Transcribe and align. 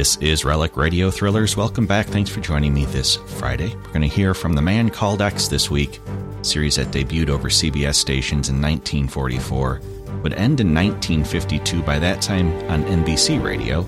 This 0.00 0.16
is 0.16 0.46
Relic 0.46 0.78
Radio 0.78 1.10
Thrillers. 1.10 1.58
Welcome 1.58 1.84
back. 1.84 2.06
Thanks 2.06 2.30
for 2.30 2.40
joining 2.40 2.72
me 2.72 2.86
this 2.86 3.16
Friday. 3.16 3.74
We're 3.74 3.92
going 3.92 4.00
to 4.00 4.08
hear 4.08 4.32
from 4.32 4.54
The 4.54 4.62
Man 4.62 4.88
Called 4.88 5.20
X 5.20 5.46
this 5.46 5.70
week, 5.70 6.00
series 6.40 6.76
that 6.76 6.86
debuted 6.86 7.28
over 7.28 7.50
CBS 7.50 7.96
stations 7.96 8.48
in 8.48 8.62
1944, 8.62 9.82
would 10.22 10.32
end 10.32 10.60
in 10.60 10.72
1952 10.72 11.82
by 11.82 11.98
that 11.98 12.22
time 12.22 12.50
on 12.70 12.82
NBC 12.84 13.44
Radio. 13.44 13.86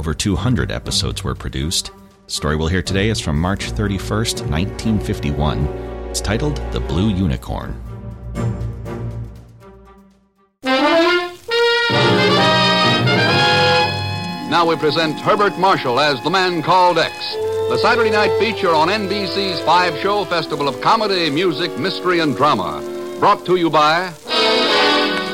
Over 0.00 0.12
200 0.12 0.72
episodes 0.72 1.22
were 1.22 1.36
produced. 1.36 1.92
The 2.26 2.32
story 2.32 2.56
we'll 2.56 2.66
hear 2.66 2.82
today 2.82 3.08
is 3.08 3.20
from 3.20 3.40
March 3.40 3.70
31st, 3.70 4.50
1951. 4.50 5.66
It's 6.10 6.20
titled 6.20 6.56
The 6.72 6.80
Blue 6.80 7.10
Unicorn. 7.10 7.80
Now 14.54 14.64
we 14.64 14.76
present 14.76 15.18
Herbert 15.18 15.58
Marshall 15.58 15.98
as 15.98 16.22
the 16.22 16.30
man 16.30 16.62
called 16.62 16.96
X, 16.96 17.12
the 17.70 17.76
Saturday 17.78 18.10
night 18.10 18.30
feature 18.38 18.72
on 18.72 18.86
NBC's 18.86 19.60
five 19.62 19.98
show 20.00 20.24
festival 20.26 20.68
of 20.68 20.80
comedy, 20.80 21.28
music, 21.28 21.76
mystery, 21.76 22.20
and 22.20 22.36
drama. 22.36 22.80
Brought 23.18 23.44
to 23.46 23.56
you 23.56 23.68
by 23.68 24.12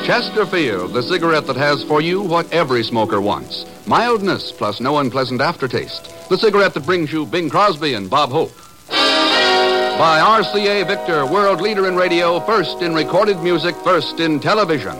Chesterfield, 0.07 0.93
the 0.93 1.03
cigarette 1.03 1.45
that 1.45 1.55
has 1.55 1.83
for 1.83 2.01
you 2.01 2.23
what 2.23 2.51
every 2.51 2.81
smoker 2.81 3.21
wants 3.21 3.63
mildness 3.85 4.51
plus 4.51 4.81
no 4.81 4.97
unpleasant 4.97 5.39
aftertaste. 5.39 6.05
The 6.29 6.37
cigarette 6.39 6.73
that 6.73 6.87
brings 6.87 7.13
you 7.13 7.27
Bing 7.27 7.47
Crosby 7.47 7.93
and 7.93 8.09
Bob 8.09 8.31
Hope. 8.31 8.57
By 8.89 10.41
RCA 10.41 10.87
Victor, 10.87 11.27
world 11.27 11.61
leader 11.61 11.87
in 11.87 11.95
radio, 11.95 12.39
first 12.39 12.81
in 12.81 12.95
recorded 12.95 13.37
music, 13.43 13.75
first 13.83 14.19
in 14.19 14.39
television 14.39 14.97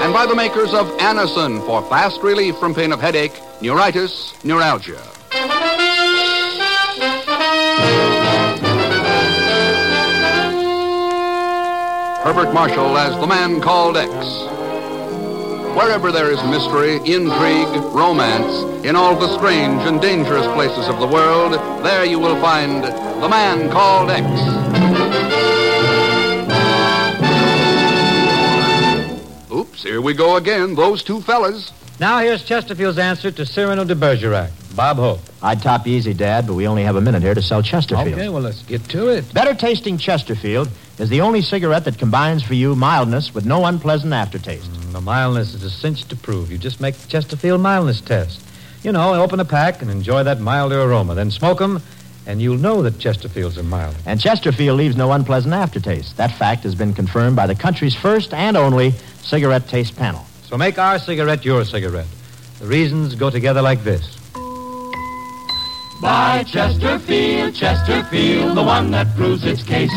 and 0.00 0.12
by 0.12 0.26
the 0.26 0.34
makers 0.34 0.72
of 0.72 0.86
Anacin 0.98 1.64
for 1.66 1.82
fast 1.88 2.22
relief 2.22 2.56
from 2.58 2.74
pain 2.74 2.92
of 2.92 3.00
headache, 3.00 3.40
neuritis, 3.60 4.32
neuralgia. 4.44 5.02
Herbert 12.24 12.52
Marshall 12.52 12.96
as 12.98 13.18
the 13.20 13.26
man 13.26 13.60
called 13.60 13.96
X. 13.96 14.10
Wherever 15.76 16.12
there 16.12 16.30
is 16.30 16.42
mystery, 16.44 16.96
intrigue, 16.96 17.82
romance, 17.94 18.84
in 18.84 18.96
all 18.96 19.16
the 19.16 19.38
strange 19.38 19.82
and 19.82 20.00
dangerous 20.00 20.46
places 20.48 20.88
of 20.88 21.00
the 21.00 21.06
world, 21.06 21.52
there 21.84 22.04
you 22.04 22.18
will 22.18 22.40
find 22.40 22.84
the 22.84 23.28
man 23.28 23.70
called 23.70 24.10
X. 24.10 24.57
Oops, 29.78 29.84
here 29.84 30.00
we 30.00 30.12
go 30.12 30.34
again, 30.34 30.74
those 30.74 31.04
two 31.04 31.20
fellas. 31.20 31.70
Now 32.00 32.18
here's 32.18 32.42
Chesterfield's 32.42 32.98
answer 32.98 33.30
to 33.30 33.46
Cyrano 33.46 33.84
de 33.84 33.94
Bergerac. 33.94 34.50
Bob 34.74 34.96
Hope. 34.96 35.20
I'd 35.40 35.62
top 35.62 35.86
you 35.86 35.94
easy, 35.94 36.12
Dad, 36.12 36.48
but 36.48 36.54
we 36.54 36.66
only 36.66 36.82
have 36.82 36.96
a 36.96 37.00
minute 37.00 37.22
here 37.22 37.34
to 37.34 37.40
sell 37.40 37.62
Chesterfield. 37.62 38.14
Okay, 38.14 38.28
well, 38.28 38.42
let's 38.42 38.62
get 38.64 38.82
to 38.90 39.06
it. 39.06 39.32
Better 39.32 39.54
tasting 39.54 39.96
Chesterfield 39.96 40.68
is 40.98 41.08
the 41.10 41.20
only 41.20 41.42
cigarette 41.42 41.84
that 41.84 41.96
combines 41.96 42.42
for 42.42 42.54
you 42.54 42.74
mildness 42.74 43.32
with 43.32 43.46
no 43.46 43.66
unpleasant 43.66 44.12
aftertaste. 44.12 44.68
Mm, 44.68 44.92
the 44.94 45.00
mildness 45.00 45.54
is 45.54 45.62
a 45.62 45.70
cinch 45.70 46.06
to 46.06 46.16
prove. 46.16 46.50
You 46.50 46.58
just 46.58 46.80
make 46.80 46.96
the 46.96 47.06
Chesterfield 47.06 47.60
mildness 47.60 48.00
test. 48.00 48.42
You 48.82 48.90
know, 48.90 49.14
open 49.22 49.38
a 49.38 49.44
pack 49.44 49.80
and 49.80 49.92
enjoy 49.92 50.24
that 50.24 50.40
milder 50.40 50.82
aroma. 50.82 51.14
Then 51.14 51.30
smoke 51.30 51.60
'em, 51.60 51.80
and 52.28 52.42
you'll 52.42 52.58
know 52.58 52.82
that 52.82 52.98
Chesterfields 52.98 53.56
are 53.56 53.62
mild. 53.62 53.96
And 54.04 54.20
Chesterfield 54.20 54.76
leaves 54.76 54.96
no 54.96 55.10
unpleasant 55.12 55.54
aftertaste. 55.54 56.18
That 56.18 56.30
fact 56.30 56.62
has 56.62 56.74
been 56.74 56.92
confirmed 56.92 57.34
by 57.34 57.46
the 57.46 57.54
country's 57.54 57.96
first 57.96 58.34
and 58.34 58.56
only 58.56 58.92
cigarette 59.22 59.66
taste 59.66 59.96
panel. 59.96 60.24
So 60.44 60.58
make 60.58 60.78
our 60.78 60.98
cigarette 60.98 61.44
your 61.44 61.64
cigarette. 61.64 62.06
The 62.60 62.66
reasons 62.66 63.14
go 63.14 63.30
together 63.30 63.62
like 63.62 63.82
this. 63.82 64.16
By 66.02 66.44
Chesterfield, 66.46 67.54
Chesterfield, 67.54 68.56
the 68.56 68.62
one 68.62 68.90
that 68.92 69.16
proves 69.16 69.44
its 69.44 69.62
case. 69.62 69.90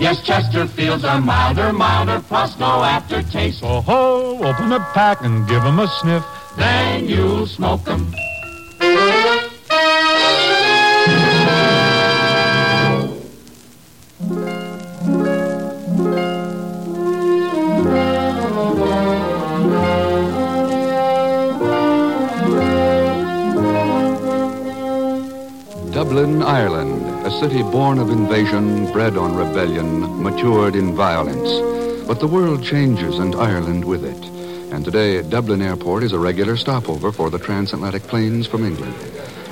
Yes, 0.00 0.26
Chesterfields 0.26 1.04
are 1.04 1.20
milder, 1.20 1.72
milder, 1.72 2.20
plus 2.26 2.58
no 2.58 2.82
aftertaste. 2.82 3.62
Oh 3.62 3.82
ho, 3.82 4.38
open 4.42 4.72
a 4.72 4.80
pack 4.94 5.20
and 5.22 5.46
give 5.46 5.62
'em 5.62 5.78
a 5.78 5.86
sniff. 6.00 6.24
Then 6.56 7.06
you'll 7.08 7.46
smoke 7.46 7.86
'em. 7.86 8.12
A 27.34 27.40
city 27.40 27.62
born 27.64 27.98
of 27.98 28.10
invasion, 28.10 28.90
bred 28.92 29.18
on 29.18 29.34
rebellion, 29.34 30.22
matured 30.22 30.76
in 30.76 30.94
violence. 30.94 32.06
But 32.06 32.20
the 32.20 32.28
world 32.28 32.62
changes 32.62 33.18
and 33.18 33.34
Ireland 33.34 33.84
with 33.84 34.04
it. 34.04 34.24
And 34.72 34.84
today, 34.84 35.20
Dublin 35.20 35.60
Airport 35.60 36.04
is 36.04 36.12
a 36.12 36.18
regular 36.18 36.56
stopover 36.56 37.10
for 37.10 37.30
the 37.30 37.40
transatlantic 37.40 38.04
planes 38.04 38.46
from 38.46 38.64
England. 38.64 38.94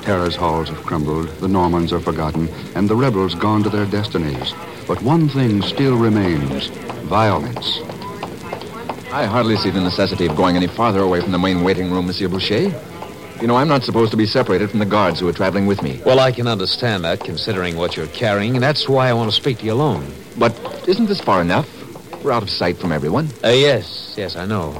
Tara's 0.03 0.37
halls 0.37 0.69
have 0.69 0.84
crumbled, 0.84 1.28
the 1.41 1.48
Normans 1.48 1.92
are 1.92 2.00
forgotten, 2.00 2.48
and 2.76 2.88
the 2.88 2.97
rebels 2.97 3.34
gone 3.34 3.65
to 3.65 3.69
their 3.69 3.87
destinies. 3.87 4.54
But 4.87 5.03
one 5.03 5.28
thing 5.28 5.60
still 5.60 5.98
remains 5.98 6.69
violence. 7.09 7.81
I 9.10 9.26
hardly 9.26 9.56
see 9.56 9.71
the 9.71 9.81
necessity 9.81 10.26
of 10.26 10.37
going 10.37 10.56
any 10.56 10.69
farther 10.69 11.00
away 11.00 11.21
from 11.21 11.32
the 11.32 11.38
main 11.38 11.65
waiting 11.65 11.91
room, 11.91 12.06
Monsieur 12.06 12.28
Boucher. 12.28 12.91
You 13.42 13.48
know, 13.48 13.56
I'm 13.56 13.66
not 13.66 13.82
supposed 13.82 14.12
to 14.12 14.16
be 14.16 14.25
separated 14.25 14.70
from 14.70 14.78
the 14.78 14.86
guards 14.86 15.19
who 15.19 15.26
are 15.26 15.32
traveling 15.32 15.66
with 15.66 15.82
me. 15.82 16.00
Well, 16.06 16.20
I 16.20 16.30
can 16.30 16.47
understand 16.47 17.03
that, 17.03 17.19
considering 17.19 17.76
what 17.76 17.97
you're 17.97 18.06
carrying, 18.06 18.54
and 18.54 18.62
that's 18.62 18.88
why 18.88 19.08
I 19.08 19.14
want 19.14 19.32
to 19.32 19.36
speak 19.36 19.58
to 19.58 19.64
you 19.64 19.72
alone. 19.72 20.14
But 20.38 20.56
isn't 20.86 21.06
this 21.06 21.20
far 21.20 21.41
enough? 21.41 21.69
We're 22.22 22.30
out 22.30 22.44
of 22.44 22.50
sight 22.50 22.76
from 22.76 22.92
everyone. 22.92 23.30
Uh, 23.42 23.48
yes, 23.48 24.14
yes, 24.16 24.36
I 24.36 24.47
know. 24.47 24.70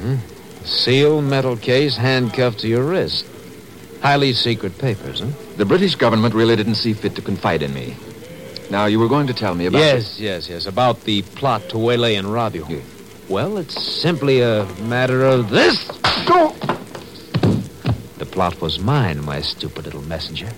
Hmm? 0.00 0.16
Seal, 0.64 1.20
metal 1.20 1.58
case, 1.58 1.94
handcuffed 1.94 2.60
to 2.60 2.68
your 2.68 2.84
wrist. 2.84 3.26
Highly 4.00 4.32
secret 4.32 4.78
papers, 4.78 5.20
huh? 5.20 5.26
The 5.58 5.66
British 5.66 5.94
government 5.94 6.34
really 6.34 6.56
didn't 6.56 6.76
see 6.76 6.94
fit 6.94 7.14
to 7.16 7.20
confide 7.20 7.60
in 7.60 7.74
me. 7.74 7.98
Now, 8.70 8.86
you 8.86 8.98
were 8.98 9.08
going 9.08 9.26
to 9.26 9.34
tell 9.34 9.54
me 9.54 9.66
about... 9.66 9.80
Yes, 9.80 10.18
yes, 10.18 10.48
yes, 10.48 10.64
about 10.64 11.02
the 11.02 11.20
plot 11.20 11.68
to 11.68 11.76
waylay 11.76 12.14
and 12.14 12.32
rob 12.32 12.54
you. 12.54 12.82
Well, 13.28 13.58
it's 13.58 13.78
simply 13.78 14.40
a 14.40 14.64
matter 14.80 15.22
of 15.26 15.50
this. 15.50 15.86
Go! 16.26 16.56
Plot 18.34 18.60
was 18.60 18.80
mine, 18.80 19.24
my 19.24 19.40
stupid 19.40 19.84
little 19.84 20.02
messenger. 20.02 20.48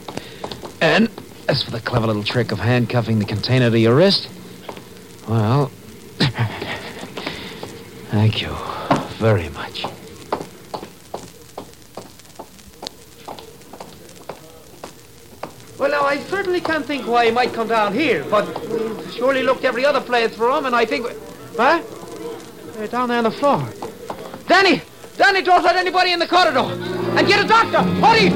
And 0.80 1.10
as 1.46 1.62
for 1.62 1.70
the 1.70 1.78
clever 1.78 2.06
little 2.06 2.24
trick 2.24 2.50
of 2.50 2.58
handcuffing 2.58 3.18
the 3.18 3.26
container 3.26 3.68
to 3.68 3.78
your 3.78 3.94
wrist, 3.94 4.30
well, 5.28 5.66
thank 8.08 8.40
you 8.40 8.48
very 9.18 9.50
much. 9.50 9.84
Well, 15.78 15.90
now, 15.90 16.00
I 16.00 16.16
certainly 16.30 16.62
can't 16.62 16.86
think 16.86 17.06
why 17.06 17.26
he 17.26 17.30
might 17.30 17.52
come 17.52 17.68
down 17.68 17.92
here, 17.92 18.24
but 18.30 18.48
we've 18.70 19.12
surely 19.12 19.42
looked 19.42 19.64
every 19.64 19.84
other 19.84 20.00
place 20.00 20.34
for 20.34 20.48
him, 20.48 20.64
and 20.64 20.74
I 20.74 20.86
think... 20.86 21.08
Huh? 21.58 21.82
They're 22.72 22.86
down 22.86 23.10
there 23.10 23.18
on 23.18 23.24
the 23.24 23.30
floor. 23.30 23.68
Danny! 24.48 24.80
Danny, 25.18 25.42
don't 25.42 25.62
let 25.62 25.76
anybody 25.76 26.12
in 26.12 26.18
the 26.18 26.26
corridor! 26.26 26.95
And 27.16 27.26
get 27.26 27.42
a 27.42 27.48
doctor! 27.48 27.78
Hurry! 27.78 28.30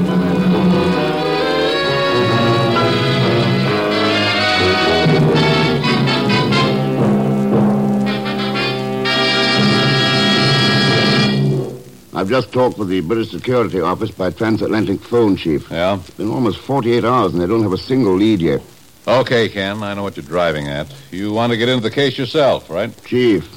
I've 12.13 12.27
just 12.27 12.51
talked 12.51 12.77
with 12.77 12.89
the 12.89 13.01
British 13.01 13.29
Security 13.31 13.81
Office 13.81 14.11
by 14.11 14.31
transatlantic 14.31 14.99
phone, 15.01 15.35
Chief. 15.35 15.69
Yeah? 15.69 15.99
It's 15.99 16.09
been 16.11 16.29
almost 16.29 16.59
48 16.59 17.03
hours 17.03 17.33
and 17.33 17.41
they 17.41 17.47
don't 17.47 17.63
have 17.63 17.73
a 17.73 17.77
single 17.77 18.15
lead 18.15 18.41
yet. 18.41 18.61
Okay, 19.07 19.47
Ken, 19.47 19.81
I 19.81 19.93
know 19.93 20.03
what 20.03 20.17
you're 20.17 20.25
driving 20.25 20.67
at. 20.67 20.93
You 21.11 21.31
want 21.33 21.51
to 21.51 21.57
get 21.57 21.69
into 21.69 21.83
the 21.83 21.89
case 21.89 22.17
yourself, 22.17 22.69
right? 22.69 22.91
Chief, 23.05 23.47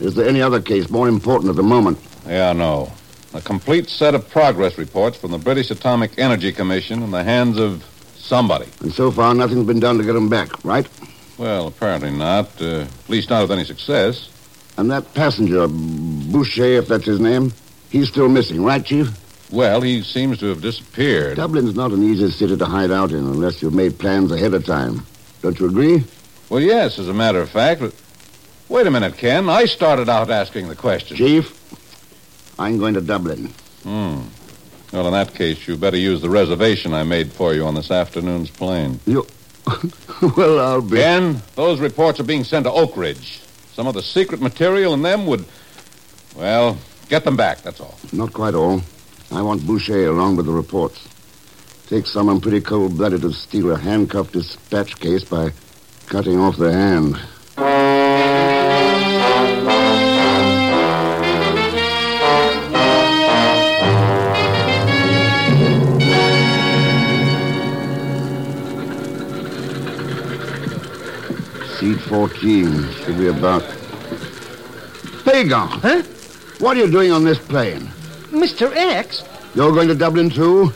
is 0.00 0.14
there 0.14 0.28
any 0.28 0.42
other 0.42 0.60
case 0.60 0.90
more 0.90 1.08
important 1.08 1.50
at 1.50 1.56
the 1.56 1.62
moment? 1.62 1.98
Yeah, 2.26 2.52
no. 2.52 2.92
A 3.34 3.40
complete 3.40 3.88
set 3.88 4.14
of 4.14 4.30
progress 4.30 4.78
reports 4.78 5.16
from 5.16 5.32
the 5.32 5.38
British 5.38 5.68
Atomic 5.72 6.18
Energy 6.18 6.52
Commission 6.52 7.02
in 7.02 7.10
the 7.10 7.24
hands 7.24 7.58
of 7.58 7.84
somebody. 8.16 8.66
And 8.80 8.92
so 8.92 9.10
far, 9.10 9.34
nothing's 9.34 9.66
been 9.66 9.80
done 9.80 9.98
to 9.98 10.04
get 10.04 10.12
them 10.12 10.28
back, 10.28 10.64
right? 10.64 10.88
Well, 11.36 11.66
apparently 11.66 12.12
not. 12.12 12.48
Uh, 12.62 12.82
at 12.82 13.08
least 13.08 13.30
not 13.30 13.42
with 13.42 13.50
any 13.50 13.64
success. 13.64 14.30
And 14.76 14.88
that 14.92 15.14
passenger, 15.14 15.66
Boucher, 15.66 16.78
if 16.78 16.86
that's 16.86 17.06
his 17.06 17.18
name, 17.18 17.52
he's 17.90 18.08
still 18.08 18.28
missing, 18.28 18.62
right, 18.62 18.84
Chief? 18.84 19.08
Well, 19.50 19.80
he 19.80 20.02
seems 20.02 20.38
to 20.38 20.46
have 20.46 20.62
disappeared. 20.62 21.36
Dublin's 21.36 21.74
not 21.74 21.90
an 21.90 22.04
easy 22.04 22.30
city 22.30 22.56
to 22.56 22.64
hide 22.64 22.92
out 22.92 23.10
in 23.10 23.18
unless 23.18 23.60
you've 23.60 23.74
made 23.74 23.98
plans 23.98 24.30
ahead 24.30 24.54
of 24.54 24.64
time. 24.64 25.04
Don't 25.42 25.58
you 25.58 25.66
agree? 25.66 26.04
Well, 26.50 26.60
yes, 26.60 27.00
as 27.00 27.08
a 27.08 27.14
matter 27.14 27.40
of 27.40 27.50
fact. 27.50 27.80
But 27.80 27.94
wait 28.68 28.86
a 28.86 28.92
minute, 28.92 29.16
Ken. 29.16 29.48
I 29.48 29.64
started 29.64 30.08
out 30.08 30.30
asking 30.30 30.68
the 30.68 30.76
question. 30.76 31.16
Chief, 31.16 31.50
I'm 32.58 32.78
going 32.78 32.94
to 32.94 33.00
Dublin. 33.00 33.52
Hmm. 33.82 34.20
Well, 34.92 35.06
in 35.06 35.12
that 35.12 35.34
case, 35.34 35.66
you 35.66 35.76
better 35.76 35.96
use 35.96 36.22
the 36.22 36.30
reservation 36.30 36.94
I 36.94 37.02
made 37.02 37.32
for 37.32 37.52
you 37.52 37.66
on 37.66 37.74
this 37.74 37.90
afternoon's 37.90 38.50
plane. 38.50 39.00
You. 39.06 39.26
well, 40.36 40.60
I'll 40.60 40.82
be. 40.82 40.96
Ben, 40.96 41.42
those 41.56 41.80
reports 41.80 42.20
are 42.20 42.24
being 42.24 42.44
sent 42.44 42.64
to 42.66 42.72
Oak 42.72 42.96
Ridge. 42.96 43.40
Some 43.72 43.88
of 43.88 43.94
the 43.94 44.02
secret 44.02 44.40
material 44.40 44.94
in 44.94 45.02
them 45.02 45.26
would. 45.26 45.44
Well, 46.36 46.78
get 47.08 47.24
them 47.24 47.36
back, 47.36 47.62
that's 47.62 47.80
all. 47.80 47.98
Not 48.12 48.32
quite 48.32 48.54
all. 48.54 48.82
I 49.32 49.42
want 49.42 49.66
Boucher 49.66 50.06
along 50.06 50.36
with 50.36 50.46
the 50.46 50.52
reports. 50.52 51.08
Take 51.88 52.06
someone 52.06 52.40
pretty 52.40 52.60
cold 52.60 52.96
blooded 52.96 53.22
to 53.22 53.32
steal 53.32 53.72
a 53.72 53.76
handcuffed 53.76 54.32
dispatch 54.32 54.98
case 55.00 55.24
by 55.24 55.52
cutting 56.06 56.38
off 56.38 56.56
the 56.56 56.72
hand. 56.72 57.20
Seat 71.84 72.00
14 72.00 72.92
should 73.04 73.18
be 73.18 73.26
about. 73.26 73.62
Pagan! 75.22 75.68
Huh? 75.68 76.02
What 76.58 76.78
are 76.78 76.80
you 76.80 76.90
doing 76.90 77.12
on 77.12 77.24
this 77.24 77.38
plane? 77.38 77.82
Mr. 78.32 78.74
X? 78.74 79.22
You're 79.54 79.70
going 79.70 79.88
to 79.88 79.94
Dublin, 79.94 80.30
too? 80.30 80.72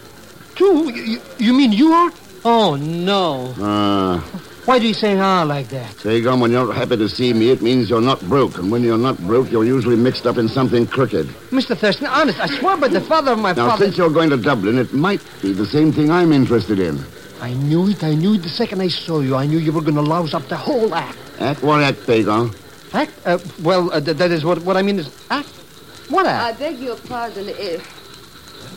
Too? 0.55 0.93
You, 0.93 1.19
you 1.39 1.55
mean 1.55 1.73
you 1.73 1.93
are? 1.93 2.13
Oh, 2.45 2.77
no. 2.77 3.55
Ah. 3.59 4.21
Why 4.67 4.79
do 4.79 4.87
you 4.87 4.93
say 4.93 5.19
ah 5.19 5.45
like 5.45 5.69
that? 5.69 5.97
Pagan, 6.03 6.41
when 6.41 6.51
you're 6.51 6.75
happy 6.75 6.99
to 6.99 7.09
see 7.09 7.33
me, 7.33 7.49
it 7.53 7.63
means 7.63 7.89
you're 7.89 8.03
not 8.03 8.21
broke. 8.29 8.59
And 8.59 8.71
when 8.71 8.83
you're 8.83 8.99
not 8.99 9.17
broke, 9.17 9.51
you're 9.51 9.65
usually 9.65 9.97
mixed 9.97 10.27
up 10.27 10.37
in 10.37 10.47
something 10.47 10.87
crooked. 10.87 11.27
Mr. 11.51 11.75
Thurston, 11.75 12.09
honest, 12.09 12.39
I 12.39 12.49
swear 12.59 12.77
by 12.77 12.89
the 12.89 13.01
father 13.01 13.33
of 13.33 13.39
my 13.39 13.55
Now, 13.55 13.71
father. 13.71 13.87
since 13.87 13.97
you're 13.97 14.11
going 14.13 14.29
to 14.29 14.37
Dublin, 14.37 14.77
it 14.77 14.93
might 14.93 15.23
be 15.41 15.55
the 15.55 15.65
same 15.65 15.91
thing 15.91 16.11
I'm 16.11 16.33
interested 16.33 16.79
in. 16.79 17.03
I 17.41 17.53
knew 17.55 17.89
it. 17.89 18.03
I 18.03 18.15
knew 18.15 18.35
it 18.35 18.43
the 18.43 18.49
second 18.49 18.81
I 18.81 18.89
saw 18.89 19.21
you. 19.21 19.37
I 19.37 19.47
knew 19.47 19.59
you 19.59 19.73
were 19.73 19.81
going 19.81 19.95
to 19.95 20.03
louse 20.03 20.35
up 20.35 20.49
the 20.49 20.57
whole 20.57 20.95
act. 20.95 21.17
Act 21.41 21.63
what 21.63 21.81
act, 21.83 22.07
Pagan? 22.07 22.51
Act? 22.93 23.13
Uh, 23.25 23.39
well, 23.63 23.93
uh, 23.93 24.01
th- 24.01 24.17
that 24.17 24.31
is 24.33 24.45
what, 24.45 24.59
what 24.63 24.77
I 24.77 24.83
mean 24.83 24.99
is 24.99 25.09
act. 25.31 25.49
What 26.09 26.27
act? 26.27 26.57
I 26.57 26.59
beg 26.59 26.79
your 26.79 26.97
pardon 26.97 27.49
if. 27.49 27.87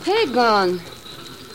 Pagan, 0.03 0.79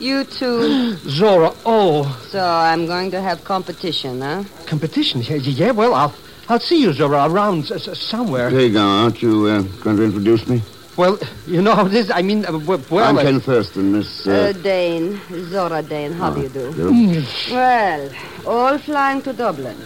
you 0.01 0.25
two. 0.25 0.95
Zora, 1.09 1.53
oh, 1.65 2.05
so 2.31 2.41
I'm 2.45 2.87
going 2.87 3.11
to 3.13 3.21
have 3.21 3.45
competition, 3.45 4.21
huh? 4.21 4.45
competition. 4.67 5.23
Yeah, 5.23 5.37
yeah, 5.37 5.71
well, 5.71 5.95
I'll, 5.95 6.15
I'll 6.49 6.61
see 6.61 6.81
you, 6.81 6.93
Zora, 6.93 7.29
around 7.31 7.71
s- 7.71 7.87
s- 7.89 7.99
somewhere. 8.01 8.51
Pagan, 8.51 8.77
aren't 8.83 9.23
you 9.23 9.47
uh, 9.47 9.63
going 9.83 9.97
to 9.97 10.03
introduce 10.05 10.47
me? 10.49 10.63
Well, 10.97 11.19
you 11.47 11.61
know 11.61 11.75
how 11.75 11.87
it 11.87 11.95
is. 11.95 12.11
I 12.11 12.23
mean, 12.23 12.45
uh, 12.47 12.59
well... 12.91 13.05
I'm 13.05 13.19
uh, 13.19 13.23
Ken 13.23 13.41
Thurston, 13.41 13.93
Miss... 13.93 14.27
Uh, 14.27 14.31
Uh, 14.31 14.53
Dane, 14.53 15.21
Zora 15.51 15.83
Dane, 15.83 16.13
how 16.13 16.31
do 16.33 16.41
you 16.41 16.49
do? 16.49 16.73
you? 16.95 17.23
Well, 17.51 18.11
all 18.47 18.79
flying 18.79 19.21
to 19.23 19.33
Dublin. 19.35 19.77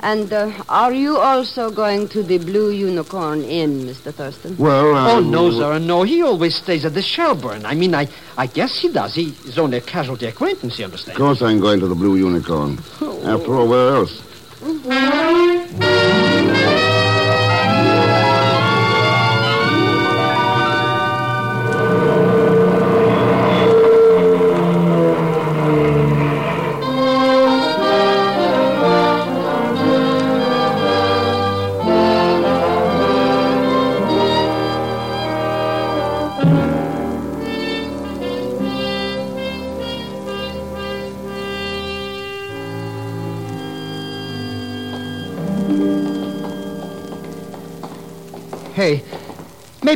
And 0.00 0.32
uh, 0.32 0.52
are 0.68 0.92
you 0.92 1.16
also 1.16 1.70
going 1.70 2.06
to 2.10 2.22
the 2.22 2.38
Blue 2.38 2.70
Unicorn 2.70 3.42
Inn, 3.42 3.86
Mr. 3.86 4.12
Thurston? 4.14 4.54
Well, 4.56 4.94
uh, 4.94 5.14
Oh, 5.16 5.20
no, 5.20 5.50
Zora, 5.50 5.80
no. 5.80 6.02
He 6.04 6.22
always 6.22 6.54
stays 6.54 6.84
at 6.84 6.94
the 6.94 7.02
Shelbourne. 7.02 7.64
I 7.66 7.74
mean, 7.74 7.92
I, 7.94 8.06
I 8.36 8.46
guess 8.46 8.78
he 8.78 8.92
does. 8.92 9.14
He 9.16 9.34
is 9.48 9.58
only 9.58 9.78
a 9.78 9.80
casualty 9.80 10.26
acquaintance, 10.26 10.78
you 10.78 10.84
understand. 10.84 11.16
Of 11.18 11.22
course 11.24 11.42
I'm 11.42 11.58
going 11.60 11.80
to 11.80 11.88
the 11.88 11.94
Blue 11.96 12.14
Unicorn. 12.16 12.78
After 13.24 13.56
all, 13.56 13.66
where 13.68 13.96
else? 13.96 14.22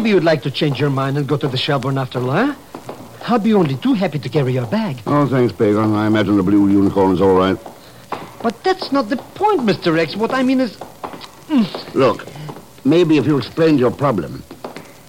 Maybe 0.00 0.14
you'd 0.14 0.24
like 0.24 0.40
to 0.44 0.50
change 0.50 0.80
your 0.80 0.88
mind 0.88 1.18
and 1.18 1.28
go 1.28 1.36
to 1.36 1.46
the 1.46 1.58
Shelbourne 1.58 1.98
after 1.98 2.20
all, 2.20 2.30
huh? 2.30 2.54
I'll 3.26 3.38
be 3.38 3.52
only 3.52 3.76
too 3.76 3.92
happy 3.92 4.18
to 4.18 4.30
carry 4.30 4.54
your 4.54 4.64
bag. 4.64 4.96
Oh, 5.06 5.28
thanks, 5.28 5.52
Pagan. 5.52 5.94
I 5.94 6.06
imagine 6.06 6.38
the 6.38 6.42
Blue 6.42 6.70
Unicorn 6.70 7.12
is 7.12 7.20
all 7.20 7.34
right. 7.34 7.58
But 8.42 8.64
that's 8.64 8.92
not 8.92 9.10
the 9.10 9.18
point, 9.18 9.60
Mr. 9.60 9.98
X. 9.98 10.16
What 10.16 10.32
I 10.32 10.42
mean 10.42 10.60
is... 10.60 10.80
Look, 11.94 12.26
maybe 12.82 13.18
if 13.18 13.26
you 13.26 13.36
explained 13.36 13.78
your 13.78 13.90
problem, 13.90 14.42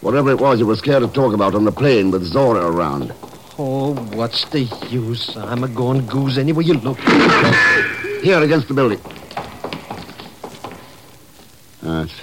whatever 0.02 0.30
it 0.30 0.42
was 0.42 0.60
you 0.60 0.66
were 0.66 0.76
scared 0.76 1.04
to 1.04 1.08
talk 1.08 1.34
about 1.34 1.56
on 1.56 1.64
the 1.64 1.72
plane 1.72 2.12
with 2.12 2.26
Zora 2.26 2.70
around. 2.70 3.14
Oh, 3.58 3.94
what's 4.14 4.44
the 4.50 4.64
use? 4.90 5.38
I'm 5.38 5.64
a 5.64 5.70
going 5.70 6.06
goose 6.06 6.38
anyway 6.38 6.66
you 6.66 6.74
look. 6.74 7.00
Here, 8.24 8.42
against 8.42 8.68
the 8.68 8.74
building. 8.74 9.00
Ah, 11.82 12.04
it's 12.04 12.22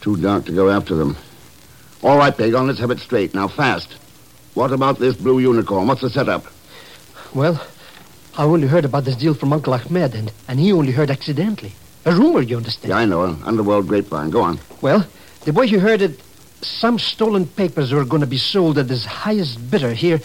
too 0.00 0.16
dark 0.16 0.46
to 0.46 0.52
go 0.52 0.70
after 0.70 0.94
them. 0.94 1.14
All 2.02 2.18
right, 2.18 2.36
Pagan, 2.36 2.66
let's 2.66 2.78
have 2.78 2.90
it 2.90 3.00
straight. 3.00 3.34
Now, 3.34 3.48
fast. 3.48 3.96
What 4.54 4.72
about 4.72 4.98
this 4.98 5.16
Blue 5.16 5.38
Unicorn? 5.38 5.86
What's 5.86 6.02
the 6.02 6.10
setup? 6.10 6.44
Well, 7.34 7.60
I 8.38 8.44
only 8.44 8.68
heard 8.68 8.84
about 8.84 9.04
this 9.04 9.16
deal 9.16 9.34
from 9.34 9.52
Uncle 9.52 9.74
Ahmed, 9.74 10.14
and, 10.14 10.32
and 10.48 10.60
he 10.60 10.72
only 10.72 10.92
heard 10.92 11.10
accidentally. 11.10 11.72
A 12.04 12.12
rumor, 12.12 12.42
you 12.42 12.56
understand? 12.56 12.90
Yeah, 12.90 12.98
I 12.98 13.04
know. 13.04 13.24
An 13.24 13.42
underworld 13.44 13.88
grapevine. 13.88 14.30
Go 14.30 14.42
on. 14.42 14.58
Well, 14.80 15.06
the 15.44 15.52
way 15.52 15.66
he 15.66 15.76
heard 15.76 16.02
it, 16.02 16.20
some 16.62 16.98
stolen 16.98 17.46
papers 17.46 17.92
were 17.92 18.04
going 18.04 18.20
to 18.20 18.26
be 18.26 18.38
sold 18.38 18.78
at 18.78 18.88
this 18.88 19.04
highest 19.04 19.70
bidder 19.70 19.92
here 19.92 20.20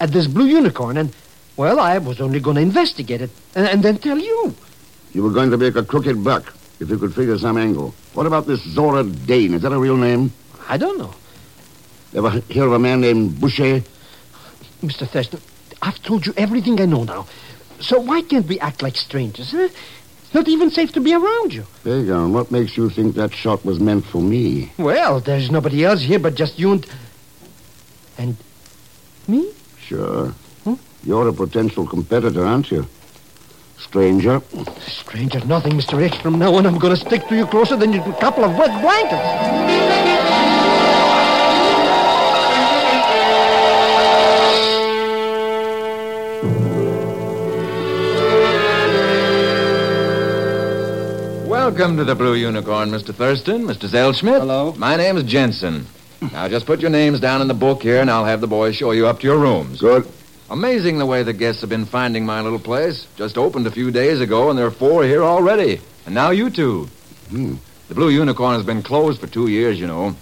at 0.00 0.10
this 0.10 0.26
Blue 0.26 0.46
Unicorn, 0.46 0.96
and, 0.96 1.14
well, 1.56 1.78
I 1.78 1.98
was 1.98 2.20
only 2.20 2.40
going 2.40 2.56
to 2.56 2.62
investigate 2.62 3.20
it 3.20 3.30
and, 3.54 3.66
and 3.66 3.82
then 3.82 3.98
tell 3.98 4.18
you. 4.18 4.54
You 5.12 5.22
were 5.22 5.30
going 5.30 5.50
to 5.50 5.58
make 5.58 5.76
a 5.76 5.84
crooked 5.84 6.22
buck 6.24 6.52
if 6.80 6.88
you 6.88 6.98
could 6.98 7.14
figure 7.14 7.36
some 7.38 7.58
angle. 7.58 7.94
What 8.14 8.26
about 8.26 8.46
this 8.46 8.62
Zora 8.62 9.04
Dane? 9.04 9.54
Is 9.54 9.62
that 9.62 9.72
a 9.72 9.78
real 9.78 9.96
name? 9.96 10.32
I 10.70 10.76
don't 10.76 10.98
know. 10.98 11.12
Ever 12.14 12.30
hear 12.48 12.64
of 12.64 12.72
a 12.72 12.78
man 12.78 13.00
named 13.00 13.40
Boucher? 13.40 13.82
Mr. 14.82 15.06
Thurston, 15.06 15.40
I've 15.82 16.00
told 16.02 16.24
you 16.26 16.32
everything 16.36 16.80
I 16.80 16.86
know 16.86 17.02
now. 17.02 17.26
So 17.80 17.98
why 17.98 18.22
can't 18.22 18.46
we 18.46 18.60
act 18.60 18.80
like 18.80 18.94
strangers, 18.96 19.50
huh? 19.50 19.68
It's 19.68 20.34
not 20.34 20.46
even 20.46 20.70
safe 20.70 20.92
to 20.92 21.00
be 21.00 21.12
around 21.12 21.52
you. 21.52 21.64
Pagan, 21.82 22.32
what 22.32 22.52
makes 22.52 22.76
you 22.76 22.88
think 22.88 23.16
that 23.16 23.34
shot 23.34 23.64
was 23.64 23.80
meant 23.80 24.04
for 24.04 24.22
me? 24.22 24.70
Well, 24.78 25.18
there's 25.18 25.50
nobody 25.50 25.84
else 25.84 26.02
here 26.02 26.20
but 26.20 26.36
just 26.36 26.56
you 26.56 26.72
and... 26.72 26.86
And 28.16 28.36
me? 29.26 29.52
Sure. 29.80 30.32
You're 31.02 31.28
a 31.28 31.32
potential 31.32 31.84
competitor, 31.84 32.44
aren't 32.44 32.70
you? 32.70 32.86
Stranger. 33.78 34.40
Stranger 34.86 35.44
nothing, 35.46 35.72
Mr. 35.72 36.00
X. 36.00 36.16
From 36.18 36.38
now 36.38 36.54
on, 36.54 36.66
I'm 36.66 36.78
going 36.78 36.94
to 36.94 37.00
stick 37.00 37.26
to 37.28 37.34
you 37.34 37.46
closer 37.46 37.76
than 37.76 37.92
a 37.94 38.20
couple 38.20 38.44
of 38.44 38.56
wet 38.56 38.80
blankets. 38.82 40.09
Welcome 51.70 51.98
to 51.98 52.04
the 52.04 52.16
Blue 52.16 52.34
Unicorn, 52.34 52.90
Mr. 52.90 53.14
Thurston, 53.14 53.62
Mr. 53.62 53.88
Zellschmidt. 53.88 54.40
Hello. 54.40 54.74
My 54.76 54.96
name's 54.96 55.22
Jensen. 55.22 55.86
Now, 56.32 56.48
just 56.48 56.66
put 56.66 56.80
your 56.80 56.90
names 56.90 57.20
down 57.20 57.42
in 57.42 57.46
the 57.46 57.54
book 57.54 57.80
here, 57.80 58.00
and 58.00 58.10
I'll 58.10 58.24
have 58.24 58.40
the 58.40 58.48
boys 58.48 58.74
show 58.74 58.90
you 58.90 59.06
up 59.06 59.20
to 59.20 59.28
your 59.28 59.38
rooms. 59.38 59.80
Good. 59.80 60.04
Amazing 60.50 60.98
the 60.98 61.06
way 61.06 61.22
the 61.22 61.32
guests 61.32 61.60
have 61.60 61.70
been 61.70 61.86
finding 61.86 62.26
my 62.26 62.40
little 62.40 62.58
place. 62.58 63.06
Just 63.14 63.38
opened 63.38 63.68
a 63.68 63.70
few 63.70 63.92
days 63.92 64.20
ago, 64.20 64.50
and 64.50 64.58
there 64.58 64.66
are 64.66 64.72
four 64.72 65.04
here 65.04 65.22
already. 65.22 65.80
And 66.06 66.14
now 66.14 66.30
you 66.30 66.50
two. 66.50 66.88
Hmm. 67.28 67.54
The 67.86 67.94
Blue 67.94 68.10
Unicorn 68.10 68.56
has 68.56 68.66
been 68.66 68.82
closed 68.82 69.20
for 69.20 69.28
two 69.28 69.46
years, 69.46 69.78
you 69.78 69.86
know. 69.86 70.16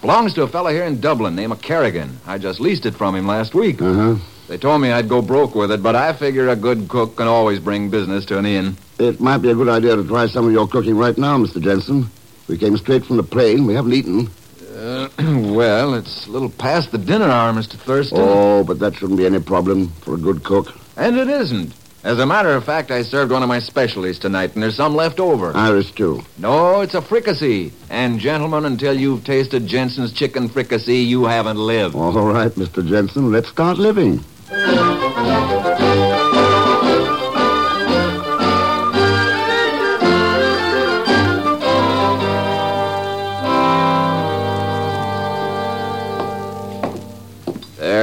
Belongs 0.00 0.34
to 0.34 0.42
a 0.42 0.48
fellow 0.48 0.70
here 0.70 0.82
in 0.84 1.00
Dublin 1.00 1.36
named 1.36 1.62
Kerrigan. 1.62 2.18
I 2.26 2.38
just 2.38 2.58
leased 2.58 2.86
it 2.86 2.96
from 2.96 3.14
him 3.14 3.28
last 3.28 3.54
week. 3.54 3.80
Uh-huh. 3.80 4.16
They 4.48 4.58
told 4.58 4.82
me 4.82 4.90
I'd 4.90 5.08
go 5.08 5.22
broke 5.22 5.54
with 5.54 5.70
it, 5.70 5.80
but 5.80 5.94
I 5.94 6.12
figure 6.12 6.48
a 6.48 6.56
good 6.56 6.88
cook 6.88 7.14
can 7.14 7.28
always 7.28 7.60
bring 7.60 7.88
business 7.88 8.24
to 8.26 8.38
an 8.38 8.46
inn. 8.46 8.76
It 8.98 9.20
might 9.20 9.38
be 9.38 9.50
a 9.50 9.54
good 9.54 9.68
idea 9.68 9.94
to 9.94 10.04
try 10.04 10.26
some 10.26 10.46
of 10.46 10.52
your 10.52 10.66
cooking 10.66 10.96
right 10.96 11.16
now, 11.16 11.38
Mr. 11.38 11.60
Jensen. 11.60 12.10
We 12.48 12.58
came 12.58 12.76
straight 12.76 13.04
from 13.04 13.16
the 13.16 13.22
plane. 13.22 13.66
We 13.66 13.74
haven't 13.74 13.92
eaten. 13.92 14.28
Uh, 14.76 15.08
well, 15.18 15.94
it's 15.94 16.26
a 16.26 16.30
little 16.30 16.50
past 16.50 16.90
the 16.90 16.98
dinner 16.98 17.26
hour, 17.28 17.52
Mr. 17.52 17.74
Thurston. 17.74 18.18
Oh, 18.20 18.64
but 18.64 18.78
that 18.80 18.94
shouldn't 18.94 19.18
be 19.18 19.26
any 19.26 19.40
problem 19.40 19.88
for 20.00 20.14
a 20.14 20.18
good 20.18 20.42
cook. 20.42 20.74
And 20.96 21.16
it 21.16 21.28
isn't. 21.28 21.74
As 22.04 22.18
a 22.18 22.26
matter 22.26 22.50
of 22.50 22.64
fact, 22.64 22.90
I 22.90 23.02
served 23.02 23.32
one 23.32 23.42
of 23.42 23.48
my 23.48 23.58
specialties 23.58 24.18
tonight, 24.18 24.54
and 24.54 24.62
there's 24.62 24.76
some 24.76 24.94
left 24.94 25.20
over. 25.20 25.54
Irish 25.54 25.88
stew. 25.88 26.22
No, 26.38 26.80
it's 26.80 26.94
a 26.94 27.02
fricassee. 27.02 27.72
And, 27.90 28.18
gentlemen, 28.18 28.64
until 28.64 28.98
you've 28.98 29.24
tasted 29.24 29.66
Jensen's 29.66 30.12
chicken 30.12 30.48
fricassee, 30.48 31.02
you 31.02 31.24
haven't 31.24 31.58
lived. 31.58 31.94
All 31.96 32.12
right, 32.12 32.52
Mr. 32.52 32.86
Jensen, 32.86 33.30
let's 33.30 33.48
start 33.48 33.78
living. 33.78 34.24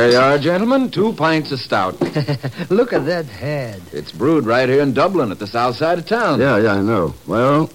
There 0.05 0.13
you 0.13 0.19
are, 0.19 0.37
gentlemen. 0.37 0.91
Two 0.91 1.13
pints 1.13 1.51
of 1.51 1.59
stout. 1.59 1.99
Look 2.69 2.93
at 2.93 3.07
that 3.07 3.25
head. 3.25 3.81
It's 3.91 4.11
brewed 4.11 4.45
right 4.45 4.69
here 4.69 4.81
in 4.83 4.93
Dublin 4.93 5.31
at 5.31 5.39
the 5.39 5.47
south 5.47 5.77
side 5.77 5.97
of 5.97 6.05
town. 6.05 6.39
Yeah, 6.39 6.59
yeah, 6.59 6.73
I 6.73 6.81
know. 6.81 7.15
Well, 7.25 7.71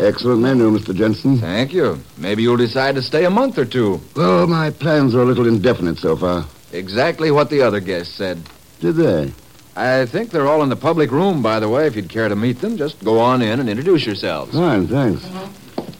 excellent 0.00 0.40
menu, 0.40 0.70
Mr. 0.70 0.94
Jensen. 0.94 1.36
Thank 1.36 1.74
you. 1.74 1.98
Maybe 2.16 2.42
you'll 2.42 2.56
decide 2.56 2.94
to 2.94 3.02
stay 3.02 3.26
a 3.26 3.30
month 3.30 3.58
or 3.58 3.66
two. 3.66 4.00
Well, 4.16 4.46
my 4.46 4.70
plans 4.70 5.14
are 5.14 5.20
a 5.20 5.26
little 5.26 5.46
indefinite 5.46 5.98
so 5.98 6.16
far. 6.16 6.46
Exactly 6.72 7.30
what 7.30 7.50
the 7.50 7.60
other 7.60 7.80
guests 7.80 8.14
said. 8.14 8.40
Did 8.80 8.96
they? 8.96 9.30
I 9.76 10.06
think 10.06 10.30
they're 10.30 10.48
all 10.48 10.62
in 10.62 10.70
the 10.70 10.76
public 10.76 11.10
room, 11.10 11.42
by 11.42 11.60
the 11.60 11.68
way. 11.68 11.86
If 11.86 11.96
you'd 11.96 12.08
care 12.08 12.30
to 12.30 12.36
meet 12.36 12.62
them, 12.62 12.78
just 12.78 13.04
go 13.04 13.18
on 13.18 13.42
in 13.42 13.60
and 13.60 13.68
introduce 13.68 14.06
yourselves. 14.06 14.52
Fine, 14.54 14.88
thanks. 14.88 15.22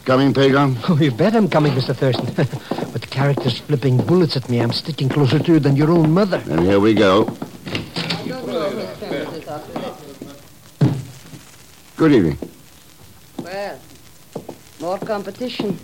Coming, 0.06 0.32
Pagan? 0.32 0.78
Oh, 0.88 0.96
you 0.98 1.10
bet 1.10 1.36
I'm 1.36 1.46
coming, 1.48 1.72
Mr. 1.72 1.94
Thurston. 1.94 2.78
but 3.22 3.28
the 3.28 3.40
character's 3.40 3.60
flipping 3.60 3.96
bullets 3.98 4.36
at 4.36 4.48
me. 4.48 4.60
I'm 4.60 4.72
sticking 4.72 5.08
closer 5.08 5.38
to 5.38 5.52
you 5.52 5.60
than 5.60 5.76
your 5.76 5.90
own 5.90 6.10
mother. 6.10 6.42
And 6.50 6.60
here 6.60 6.80
we 6.80 6.94
go. 6.94 7.24
Good 11.96 12.12
evening. 12.12 12.38
Well, 13.38 13.78
more 14.80 14.98
competition. 14.98 15.78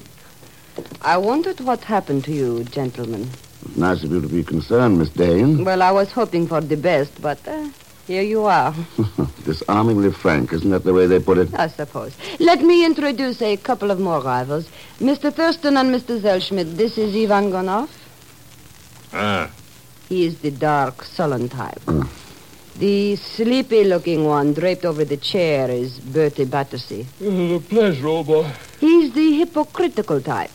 I 1.00 1.16
wondered 1.16 1.60
what 1.60 1.84
happened 1.84 2.24
to 2.24 2.32
you, 2.32 2.64
gentlemen. 2.64 3.30
It's 3.66 3.76
nice 3.76 4.02
of 4.02 4.10
you 4.10 4.20
to 4.20 4.28
be 4.28 4.42
concerned, 4.42 4.98
Miss 4.98 5.10
Dane. 5.10 5.64
Well, 5.64 5.82
I 5.82 5.92
was 5.92 6.10
hoping 6.10 6.48
for 6.48 6.60
the 6.60 6.76
best, 6.76 7.22
but 7.22 7.38
uh, 7.46 7.68
here 8.08 8.22
you 8.22 8.46
are, 8.46 8.74
Disarmingly 9.44 10.10
frank, 10.12 10.52
isn't 10.54 10.70
that 10.70 10.82
the 10.82 10.94
way 10.94 11.06
they 11.06 11.20
put 11.20 11.36
it? 11.38 11.54
I 11.54 11.68
suppose. 11.68 12.16
Let 12.40 12.62
me 12.62 12.84
introduce 12.84 13.40
a 13.42 13.56
couple 13.58 13.90
of 13.90 14.00
more 14.00 14.20
rivals. 14.20 14.66
Mr. 14.98 15.32
Thurston 15.32 15.76
and 15.76 15.94
Mr. 15.94 16.18
Zellschmidt. 16.18 16.76
This 16.76 16.96
is 16.96 17.14
Ivan 17.14 17.50
Gonov. 17.50 17.88
Ah. 19.12 19.50
He 20.08 20.24
is 20.24 20.38
the 20.40 20.50
dark, 20.50 21.04
sullen 21.04 21.50
type. 21.50 21.82
The 22.78 23.16
sleepy-looking 23.16 24.24
one 24.24 24.54
draped 24.54 24.86
over 24.86 25.04
the 25.04 25.18
chair 25.18 25.70
is 25.70 25.98
Bertie 25.98 26.46
Battersea. 26.46 27.06
a 27.20 27.60
pleasure, 27.60 28.06
old 28.06 28.26
boy. 28.26 28.50
He's 28.80 29.12
the 29.12 29.38
hypocritical 29.38 30.22
type. 30.22 30.50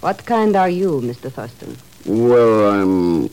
What 0.00 0.26
kind 0.26 0.56
are 0.56 0.68
you, 0.68 1.00
Mr. 1.00 1.32
Thurston? 1.32 1.76
Well, 2.04 2.70
I'm. 2.70 3.30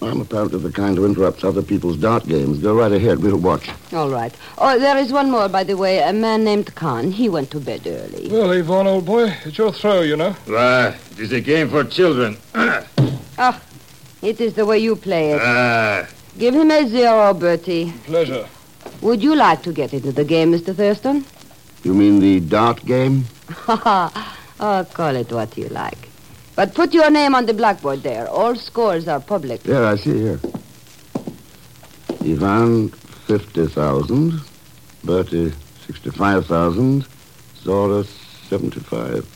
I'm 0.00 0.20
apparently 0.20 0.60
the 0.60 0.70
kind 0.70 0.96
who 0.96 1.04
interrupts 1.04 1.42
other 1.42 1.62
people's 1.62 1.96
dart 1.96 2.24
games. 2.26 2.60
Go 2.60 2.74
right 2.74 2.92
ahead. 2.92 3.18
We'll 3.20 3.36
watch. 3.36 3.68
All 3.92 4.08
right. 4.10 4.32
Oh, 4.58 4.78
there 4.78 4.96
is 4.96 5.12
one 5.12 5.28
more, 5.30 5.48
by 5.48 5.64
the 5.64 5.76
way. 5.76 5.98
A 5.98 6.12
man 6.12 6.44
named 6.44 6.72
Khan. 6.76 7.10
He 7.10 7.28
went 7.28 7.50
to 7.50 7.58
bed 7.60 7.82
early. 7.86 8.28
Well, 8.30 8.52
Ivan, 8.52 8.86
old 8.86 9.04
boy, 9.06 9.34
it's 9.44 9.58
your 9.58 9.72
throw, 9.72 10.02
you 10.02 10.16
know. 10.16 10.32
Why, 10.46 10.88
it 11.12 11.18
is 11.18 11.32
a 11.32 11.40
game 11.40 11.68
for 11.68 11.82
children. 11.84 12.36
Ah, 13.38 13.60
it 14.22 14.40
is 14.40 14.54
the 14.54 14.64
way 14.64 14.78
you 14.78 14.94
play 14.94 15.32
it. 15.32 15.40
Ah, 15.42 16.06
Give 16.38 16.54
him 16.54 16.70
a 16.70 16.86
zero, 16.88 17.34
Bertie. 17.34 17.92
Pleasure. 18.04 18.46
Would 19.00 19.22
you 19.22 19.34
like 19.34 19.62
to 19.64 19.72
get 19.72 19.92
into 19.92 20.12
the 20.12 20.24
game, 20.24 20.52
Mr. 20.52 20.74
Thurston? 20.74 21.24
You 21.82 21.92
mean 21.92 22.20
the 22.20 22.38
dart 22.40 22.84
game? 22.84 23.24
oh, 23.68 24.86
call 24.94 25.16
it 25.16 25.32
what 25.32 25.58
you 25.58 25.68
like. 25.68 26.11
But 26.62 26.74
put 26.74 26.94
your 26.94 27.10
name 27.10 27.34
on 27.34 27.46
the 27.46 27.54
blackboard 27.54 28.04
there. 28.04 28.28
All 28.28 28.54
scores 28.54 29.08
are 29.08 29.18
public. 29.18 29.66
Yeah, 29.66 29.90
I 29.90 29.96
see 29.96 30.16
here. 30.16 30.38
Ivan, 32.20 32.90
50,000. 33.26 34.40
Bertie, 35.02 35.52
65,000. 35.88 37.04
Zora, 37.64 38.04
75. 38.48 39.26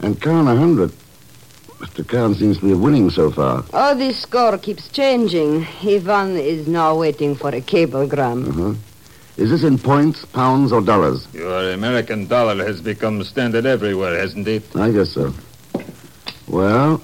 And 0.00 0.18
Khan, 0.22 0.46
100. 0.46 0.90
Mr. 1.80 2.08
Khan 2.08 2.34
seems 2.34 2.56
to 2.60 2.64
be 2.64 2.72
winning 2.72 3.10
so 3.10 3.30
far. 3.30 3.62
Oh, 3.74 3.94
this 3.94 4.18
score 4.22 4.56
keeps 4.56 4.88
changing. 4.88 5.66
Ivan 5.82 6.38
is 6.38 6.66
now 6.66 6.96
waiting 6.96 7.34
for 7.36 7.50
a 7.50 7.60
cablegram. 7.60 8.48
Uh-huh. 8.48 8.74
Is 9.36 9.50
this 9.50 9.64
in 9.64 9.76
points, 9.76 10.24
pounds, 10.24 10.72
or 10.72 10.80
dollars? 10.80 11.26
your 11.34 11.74
American 11.74 12.26
dollar 12.26 12.64
has 12.64 12.80
become 12.80 13.22
standard 13.22 13.66
everywhere, 13.66 14.18
hasn't 14.18 14.48
it? 14.48 14.74
I 14.74 14.90
guess 14.92 15.10
so. 15.10 15.34
Well, 16.48 17.02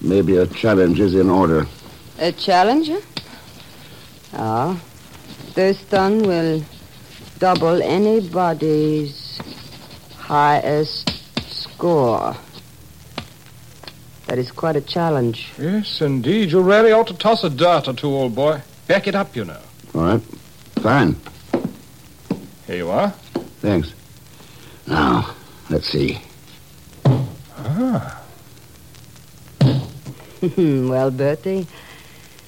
maybe 0.00 0.36
a 0.36 0.46
challenge 0.46 0.98
is 1.00 1.14
in 1.14 1.30
order. 1.30 1.66
A 2.18 2.32
challenge? 2.32 2.90
Ah, 4.32 4.80
Thurston 5.52 6.22
will 6.22 6.64
double 7.38 7.80
anybody's 7.82 9.40
highest 10.16 11.10
score. 11.48 12.34
That 14.26 14.38
is 14.38 14.50
quite 14.50 14.74
a 14.74 14.80
challenge. 14.80 15.52
Yes, 15.58 16.00
indeed. 16.00 16.50
You 16.50 16.62
really 16.62 16.90
ought 16.90 17.06
to 17.08 17.14
toss 17.14 17.44
a 17.44 17.50
dart 17.50 17.86
or 17.86 17.92
two, 17.92 18.08
old 18.08 18.34
boy. 18.34 18.62
Back 18.88 19.06
it 19.06 19.14
up, 19.14 19.36
you 19.36 19.44
know. 19.44 19.60
All 19.94 20.00
right. 20.00 20.22
Fine. 20.82 21.16
Here 22.66 22.76
you 22.76 22.90
are. 22.90 23.10
Thanks. 23.60 23.92
Now, 24.86 25.34
let's 25.70 25.88
see. 25.88 26.20
Ah, 27.06 28.23
well, 30.88 31.10
Bertie, 31.10 31.66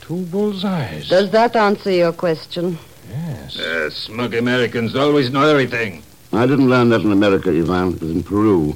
two 0.00 0.24
bullseyes. 0.26 1.08
does 1.08 1.30
that 1.32 1.56
answer 1.56 1.90
your 1.90 2.12
question? 2.12 2.78
Yes. 3.10 3.58
Uh, 3.58 3.90
smug 3.90 4.34
Americans 4.34 4.94
always 4.96 5.30
know 5.30 5.46
everything. 5.48 6.02
I 6.32 6.46
didn't 6.46 6.68
learn 6.68 6.88
that 6.90 7.02
in 7.02 7.12
America, 7.12 7.50
Ivan. 7.50 7.94
It 7.94 8.00
was 8.00 8.10
in 8.10 8.22
Peru, 8.22 8.74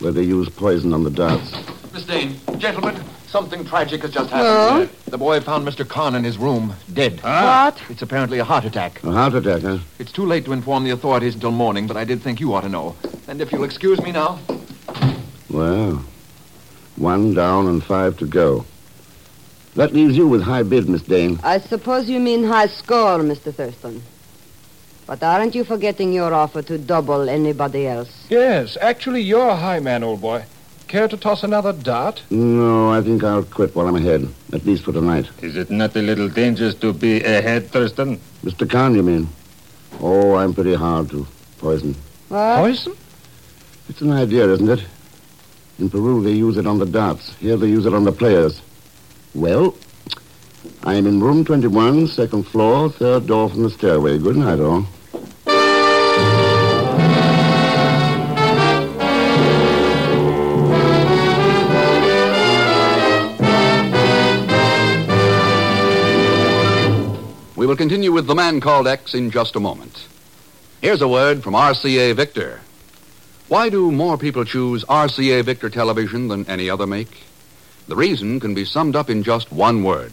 where 0.00 0.12
they 0.12 0.22
use 0.24 0.48
poison 0.48 0.92
on 0.92 1.04
the 1.04 1.10
darts. 1.10 1.52
Miss 1.92 2.04
Dane, 2.04 2.36
gentlemen, 2.58 3.00
something 3.28 3.64
tragic 3.64 4.02
has 4.02 4.10
just 4.12 4.30
Well? 4.32 4.80
happened. 4.80 4.90
The 5.06 5.18
boy 5.18 5.40
found 5.40 5.66
Mr. 5.66 5.86
Khan 5.88 6.14
in 6.14 6.24
his 6.24 6.36
room, 6.36 6.74
dead. 6.92 7.20
What? 7.22 7.80
It's 7.88 8.02
apparently 8.02 8.38
a 8.40 8.44
heart 8.44 8.64
attack. 8.64 9.02
A 9.04 9.10
heart 9.12 9.34
attack, 9.34 9.62
huh? 9.62 9.78
It's 9.98 10.12
too 10.12 10.26
late 10.26 10.44
to 10.46 10.52
inform 10.52 10.84
the 10.84 10.90
authorities 10.90 11.34
until 11.34 11.50
morning, 11.52 11.86
but 11.86 11.96
I 11.96 12.04
did 12.04 12.22
think 12.22 12.38
you 12.40 12.52
ought 12.54 12.62
to 12.62 12.68
know. 12.68 12.96
And 13.28 13.40
if 13.40 13.50
you'll 13.52 13.64
excuse 13.64 14.00
me 14.02 14.12
now. 14.12 14.38
Well, 15.48 16.04
one 17.00 17.34
down 17.34 17.66
and 17.66 17.82
five 17.82 18.18
to 18.18 18.26
go. 18.26 18.64
That 19.74 19.92
leaves 19.92 20.16
you 20.16 20.28
with 20.28 20.42
high 20.42 20.62
bid, 20.62 20.88
Miss 20.88 21.02
Dane. 21.02 21.40
I 21.42 21.58
suppose 21.58 22.08
you 22.08 22.20
mean 22.20 22.44
high 22.44 22.66
score, 22.66 23.18
Mr. 23.18 23.54
Thurston. 23.54 24.02
But 25.06 25.22
aren't 25.22 25.54
you 25.54 25.64
forgetting 25.64 26.12
your 26.12 26.32
offer 26.32 26.62
to 26.62 26.78
double 26.78 27.28
anybody 27.28 27.86
else? 27.86 28.26
Yes, 28.28 28.76
actually, 28.80 29.22
you're 29.22 29.48
a 29.48 29.56
high 29.56 29.80
man, 29.80 30.02
old 30.04 30.20
boy. 30.20 30.44
Care 30.88 31.08
to 31.08 31.16
toss 31.16 31.44
another 31.44 31.72
dart? 31.72 32.20
No, 32.30 32.90
I 32.90 33.00
think 33.00 33.22
I'll 33.22 33.44
quit 33.44 33.74
while 33.76 33.86
I'm 33.86 33.96
ahead, 33.96 34.28
at 34.52 34.66
least 34.66 34.84
for 34.84 34.92
tonight. 34.92 35.28
Is 35.40 35.56
it 35.56 35.70
not 35.70 35.94
a 35.94 36.02
little 36.02 36.28
dangerous 36.28 36.74
to 36.76 36.92
be 36.92 37.22
ahead, 37.22 37.70
Thurston? 37.70 38.20
Mr. 38.44 38.68
Khan, 38.68 38.94
you 38.94 39.02
mean? 39.02 39.28
Oh, 40.00 40.34
I'm 40.34 40.52
pretty 40.52 40.74
hard 40.74 41.10
to 41.10 41.26
poison. 41.58 41.94
What? 42.28 42.56
Poison? 42.56 42.96
It's 43.88 44.00
an 44.00 44.12
idea, 44.12 44.48
isn't 44.48 44.68
it? 44.68 44.84
In 45.80 45.88
Peru, 45.88 46.22
they 46.22 46.32
use 46.32 46.58
it 46.58 46.66
on 46.66 46.78
the 46.78 46.84
darts. 46.84 47.34
Here, 47.36 47.56
they 47.56 47.68
use 47.68 47.86
it 47.86 47.94
on 47.94 48.04
the 48.04 48.12
players. 48.12 48.60
Well, 49.34 49.74
I'm 50.82 51.06
in 51.06 51.22
room 51.22 51.42
21, 51.42 52.06
second 52.08 52.46
floor, 52.46 52.90
third 52.90 53.26
door 53.26 53.48
from 53.48 53.62
the 53.62 53.70
stairway. 53.70 54.18
Good 54.18 54.36
night, 54.36 54.60
all. 54.60 54.84
We 67.56 67.66
will 67.66 67.76
continue 67.76 68.12
with 68.12 68.26
The 68.26 68.34
Man 68.34 68.60
Called 68.60 68.86
X 68.86 69.14
in 69.14 69.30
just 69.30 69.56
a 69.56 69.60
moment. 69.60 70.06
Here's 70.82 71.00
a 71.00 71.08
word 71.08 71.42
from 71.42 71.54
RCA 71.54 72.14
Victor. 72.14 72.60
Why 73.50 73.68
do 73.68 73.90
more 73.90 74.16
people 74.16 74.44
choose 74.44 74.84
RCA 74.84 75.42
Victor 75.42 75.68
television 75.68 76.28
than 76.28 76.46
any 76.46 76.70
other 76.70 76.86
make? 76.86 77.24
The 77.88 77.96
reason 77.96 78.38
can 78.38 78.54
be 78.54 78.64
summed 78.64 78.94
up 78.94 79.10
in 79.10 79.24
just 79.24 79.50
one 79.50 79.82
word 79.82 80.12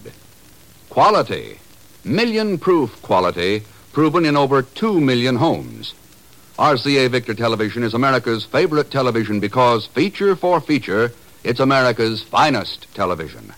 quality. 0.89 1.59
Million 2.03 2.57
proof 2.57 2.99
quality 3.03 3.61
proven 3.93 4.25
in 4.25 4.35
over 4.35 4.63
2 4.63 4.99
million 4.99 5.35
homes. 5.35 5.93
RCA 6.57 7.11
Victor 7.11 7.35
television 7.35 7.83
is 7.83 7.93
America's 7.93 8.43
favorite 8.43 8.89
television 8.89 9.39
because, 9.39 9.85
feature 9.85 10.35
for 10.35 10.59
feature, 10.59 11.11
it's 11.43 11.59
America's 11.59 12.23
finest 12.23 12.91
television. 12.95 13.53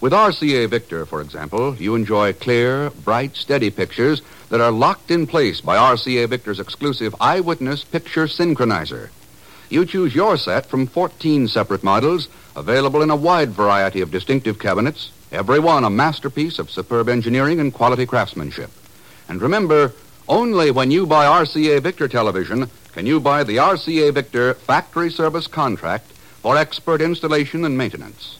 With 0.00 0.12
RCA 0.12 0.68
Victor, 0.68 1.04
for 1.06 1.20
example, 1.20 1.74
you 1.74 1.96
enjoy 1.96 2.32
clear, 2.32 2.90
bright, 2.90 3.34
steady 3.34 3.68
pictures 3.68 4.22
that 4.48 4.60
are 4.60 4.70
locked 4.70 5.10
in 5.10 5.26
place 5.26 5.60
by 5.60 5.76
RCA 5.76 6.28
Victor's 6.28 6.60
exclusive 6.60 7.16
Eyewitness 7.20 7.82
Picture 7.82 8.26
Synchronizer. 8.26 9.08
You 9.68 9.84
choose 9.84 10.14
your 10.14 10.36
set 10.36 10.66
from 10.66 10.86
14 10.86 11.48
separate 11.48 11.82
models, 11.82 12.28
available 12.54 13.02
in 13.02 13.10
a 13.10 13.16
wide 13.16 13.50
variety 13.50 14.00
of 14.00 14.12
distinctive 14.12 14.60
cabinets, 14.60 15.10
every 15.32 15.58
one 15.58 15.82
a 15.82 15.90
masterpiece 15.90 16.60
of 16.60 16.70
superb 16.70 17.08
engineering 17.08 17.58
and 17.58 17.74
quality 17.74 18.06
craftsmanship. 18.06 18.70
And 19.28 19.42
remember, 19.42 19.92
only 20.28 20.70
when 20.70 20.92
you 20.92 21.06
buy 21.06 21.24
RCA 21.24 21.82
Victor 21.82 22.06
television 22.06 22.70
can 22.92 23.04
you 23.04 23.18
buy 23.18 23.42
the 23.42 23.56
RCA 23.56 24.14
Victor 24.14 24.54
factory 24.54 25.10
service 25.10 25.48
contract 25.48 26.06
for 26.40 26.56
expert 26.56 27.02
installation 27.02 27.64
and 27.64 27.76
maintenance. 27.76 28.38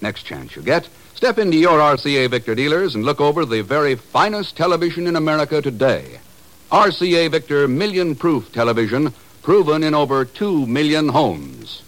Next 0.00 0.22
chance 0.22 0.54
you 0.54 0.62
get, 0.62 0.88
step 1.20 1.36
into 1.36 1.58
your 1.58 1.78
RCA 1.78 2.30
Victor 2.30 2.54
dealers 2.54 2.94
and 2.94 3.04
look 3.04 3.20
over 3.20 3.44
the 3.44 3.60
very 3.60 3.94
finest 3.94 4.56
television 4.56 5.06
in 5.06 5.16
America 5.16 5.60
today. 5.60 6.18
RCA 6.72 7.30
Victor 7.30 7.68
Million 7.68 8.16
Proof 8.16 8.50
Television, 8.52 9.12
proven 9.42 9.82
in 9.82 9.92
over 9.92 10.24
2 10.24 10.64
million 10.64 11.10
homes. 11.10 11.82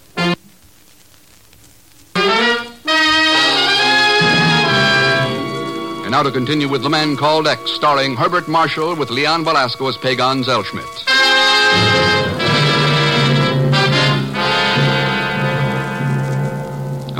And 2.14 2.76
now 6.10 6.22
to 6.22 6.30
continue 6.30 6.68
with 6.68 6.82
The 6.82 6.90
Man 6.90 7.16
Called 7.16 7.46
X, 7.46 7.70
starring 7.70 8.14
Herbert 8.14 8.48
Marshall 8.48 8.96
with 8.96 9.08
Leon 9.08 9.44
Belasco 9.44 9.88
as 9.88 9.96
Pagan 9.96 10.44
Zellschmidt. 10.44 12.11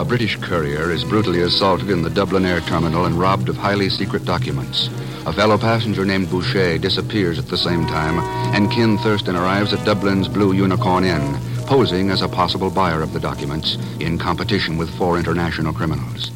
A 0.03 0.05
British 0.05 0.37
courier 0.37 0.91
is 0.91 1.05
brutally 1.05 1.43
assaulted 1.43 1.89
in 1.89 2.03
the 2.03 2.11
Dublin 2.11 2.45
air 2.45 2.61
terminal 2.63 3.05
and 3.05 3.15
robbed 3.15 3.49
of 3.49 3.57
highly 3.57 3.89
secret 3.89 4.25
documents. 4.25 4.89
A 5.27 5.33
fellow 5.33 5.57
passenger 5.57 6.05
named 6.05 6.29
Boucher 6.29 6.77
disappears 6.77 7.39
at 7.39 7.47
the 7.47 7.57
same 7.57 7.87
time, 7.87 8.19
and 8.53 8.69
Ken 8.69 8.99
Thurston 8.99 9.37
arrives 9.37 9.73
at 9.73 9.87
Dublin's 9.87 10.27
Blue 10.27 10.55
Unicorn 10.55 11.05
Inn, 11.05 11.39
posing 11.67 12.11
as 12.11 12.21
a 12.21 12.29
possible 12.29 12.69
buyer 12.69 13.01
of 13.01 13.13
the 13.13 13.21
documents 13.21 13.79
in 14.01 14.19
competition 14.19 14.77
with 14.77 14.93
four 14.99 15.19
international 15.19 15.73
criminals. 15.73 16.33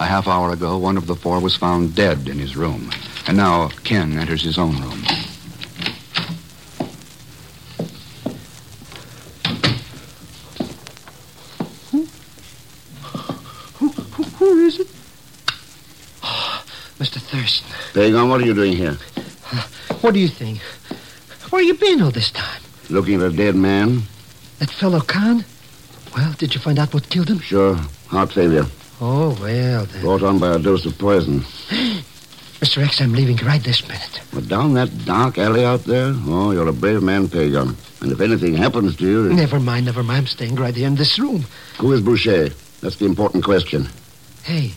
A 0.00 0.04
half 0.04 0.26
hour 0.26 0.50
ago, 0.50 0.76
one 0.76 0.96
of 0.96 1.06
the 1.06 1.14
four 1.14 1.38
was 1.38 1.54
found 1.54 1.94
dead 1.94 2.26
in 2.26 2.40
his 2.40 2.56
room, 2.56 2.90
and 3.28 3.36
now 3.36 3.68
Ken 3.84 4.18
enters 4.18 4.42
his 4.42 4.58
own 4.58 4.74
room. 4.82 5.04
Who 14.38 14.54
is 14.68 14.80
it? 14.80 14.86
Mr. 17.00 17.20
Thurston. 17.20 17.68
Pagan, 17.94 18.28
what 18.28 18.40
are 18.40 18.44
you 18.44 18.54
doing 18.54 18.74
here? 18.74 18.96
What 20.02 20.14
do 20.14 20.20
you 20.20 20.28
think? 20.28 20.58
Where 21.50 21.62
have 21.62 21.66
you 21.66 21.74
been 21.74 22.02
all 22.02 22.10
this 22.10 22.30
time? 22.30 22.60
Looking 22.90 23.22
at 23.22 23.32
a 23.32 23.36
dead 23.36 23.56
man? 23.56 24.02
That 24.58 24.70
fellow 24.70 25.00
Khan? 25.00 25.44
Well, 26.14 26.32
did 26.38 26.54
you 26.54 26.60
find 26.60 26.78
out 26.78 26.92
what 26.94 27.08
killed 27.08 27.28
him? 27.28 27.38
Sure. 27.40 27.76
Heart 28.08 28.32
failure. 28.32 28.66
Oh, 29.00 29.36
well, 29.40 29.86
then. 29.86 30.02
Brought 30.02 30.22
on 30.22 30.38
by 30.38 30.54
a 30.54 30.58
dose 30.58 30.84
of 30.84 30.98
poison. 30.98 31.40
Mr. 32.60 32.84
X, 32.84 33.00
I'm 33.00 33.12
leaving 33.12 33.36
right 33.46 33.62
this 33.62 33.86
minute. 33.86 34.20
But 34.34 34.48
down 34.48 34.74
that 34.74 35.04
dark 35.04 35.38
alley 35.38 35.64
out 35.64 35.84
there? 35.84 36.12
Oh, 36.26 36.50
you're 36.50 36.66
a 36.68 36.72
brave 36.72 37.02
man, 37.02 37.28
Pagan. 37.28 37.76
And 38.00 38.12
if 38.12 38.20
anything 38.20 38.54
happens 38.54 38.96
to 38.96 39.06
you... 39.06 39.32
Never 39.32 39.60
mind, 39.60 39.86
never 39.86 40.02
mind. 40.02 40.18
I'm 40.18 40.26
staying 40.26 40.56
right 40.56 40.74
here 40.74 40.88
in 40.88 40.96
this 40.96 41.18
room. 41.18 41.44
Who 41.78 41.92
is 41.92 42.00
Boucher? 42.00 42.48
That's 42.80 42.96
the 42.96 43.06
important 43.06 43.44
question. 43.44 43.88
Hey, 44.48 44.72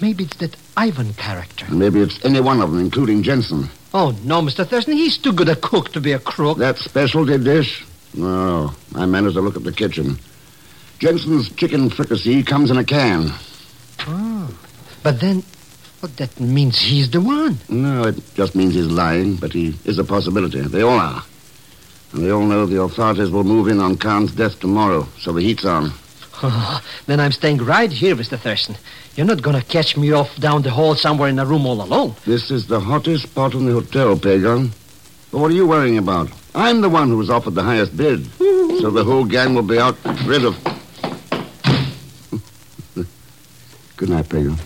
maybe 0.00 0.24
it's 0.24 0.38
that 0.38 0.56
Ivan 0.74 1.12
character. 1.12 1.66
Maybe 1.70 2.00
it's 2.00 2.24
any 2.24 2.40
one 2.40 2.62
of 2.62 2.70
them, 2.70 2.80
including 2.80 3.22
Jensen. 3.22 3.68
Oh, 3.92 4.16
no, 4.24 4.40
Mr. 4.40 4.66
Thurston. 4.66 4.94
He's 4.96 5.18
too 5.18 5.34
good 5.34 5.50
a 5.50 5.54
cook 5.54 5.92
to 5.92 6.00
be 6.00 6.12
a 6.12 6.18
crook. 6.18 6.56
That 6.56 6.78
specialty 6.78 7.36
dish? 7.36 7.84
No. 8.14 8.72
I 8.94 9.04
managed 9.04 9.34
to 9.34 9.42
look 9.42 9.54
at 9.54 9.64
the 9.64 9.72
kitchen. 9.72 10.18
Jensen's 10.98 11.50
chicken 11.56 11.90
fricassee 11.90 12.42
comes 12.42 12.70
in 12.70 12.78
a 12.78 12.84
can. 12.84 13.32
Oh. 14.06 14.58
But 15.02 15.20
then, 15.20 15.44
well, 16.00 16.10
that 16.16 16.40
means 16.40 16.80
he's 16.80 17.10
the 17.10 17.20
one. 17.20 17.58
No, 17.68 18.04
it 18.04 18.18
just 18.34 18.54
means 18.54 18.72
he's 18.72 18.86
lying, 18.86 19.36
but 19.36 19.52
he 19.52 19.74
is 19.84 19.98
a 19.98 20.04
possibility. 20.04 20.62
They 20.62 20.80
all 20.80 20.98
are. 20.98 21.22
And 22.12 22.24
they 22.24 22.30
all 22.30 22.46
know 22.46 22.64
the 22.64 22.80
authorities 22.80 23.28
will 23.28 23.44
move 23.44 23.68
in 23.68 23.78
on 23.78 23.98
Khan's 23.98 24.32
death 24.32 24.58
tomorrow, 24.58 25.06
so 25.18 25.34
the 25.34 25.42
heat's 25.42 25.66
on. 25.66 25.92
Oh, 26.42 26.82
then 27.06 27.18
I'm 27.18 27.32
staying 27.32 27.58
right 27.58 27.90
here, 27.90 28.14
Mr. 28.14 28.38
Thurston. 28.38 28.76
You're 29.14 29.26
not 29.26 29.42
going 29.42 29.58
to 29.58 29.66
catch 29.66 29.96
me 29.96 30.12
off 30.12 30.36
down 30.36 30.62
the 30.62 30.70
hall 30.70 30.94
somewhere 30.94 31.28
in 31.30 31.38
a 31.38 31.46
room 31.46 31.66
all 31.66 31.80
alone. 31.80 32.14
This 32.26 32.50
is 32.50 32.66
the 32.66 32.80
hottest 32.80 33.24
spot 33.24 33.54
in 33.54 33.64
the 33.64 33.72
hotel, 33.72 34.18
Pagan. 34.18 34.72
But 35.30 35.38
what 35.38 35.50
are 35.50 35.54
you 35.54 35.66
worrying 35.66 35.98
about? 35.98 36.30
I'm 36.54 36.82
the 36.82 36.88
one 36.88 37.08
who 37.08 37.16
was 37.16 37.30
offered 37.30 37.54
the 37.54 37.62
highest 37.62 37.96
bid. 37.96 38.26
so 38.38 38.90
the 38.90 39.04
whole 39.04 39.24
gang 39.24 39.54
will 39.54 39.62
be 39.62 39.78
out 39.78 39.96
rid 40.26 40.44
of. 40.44 40.56
Good 43.96 44.10
night, 44.10 44.28
Pagan. 44.28 44.56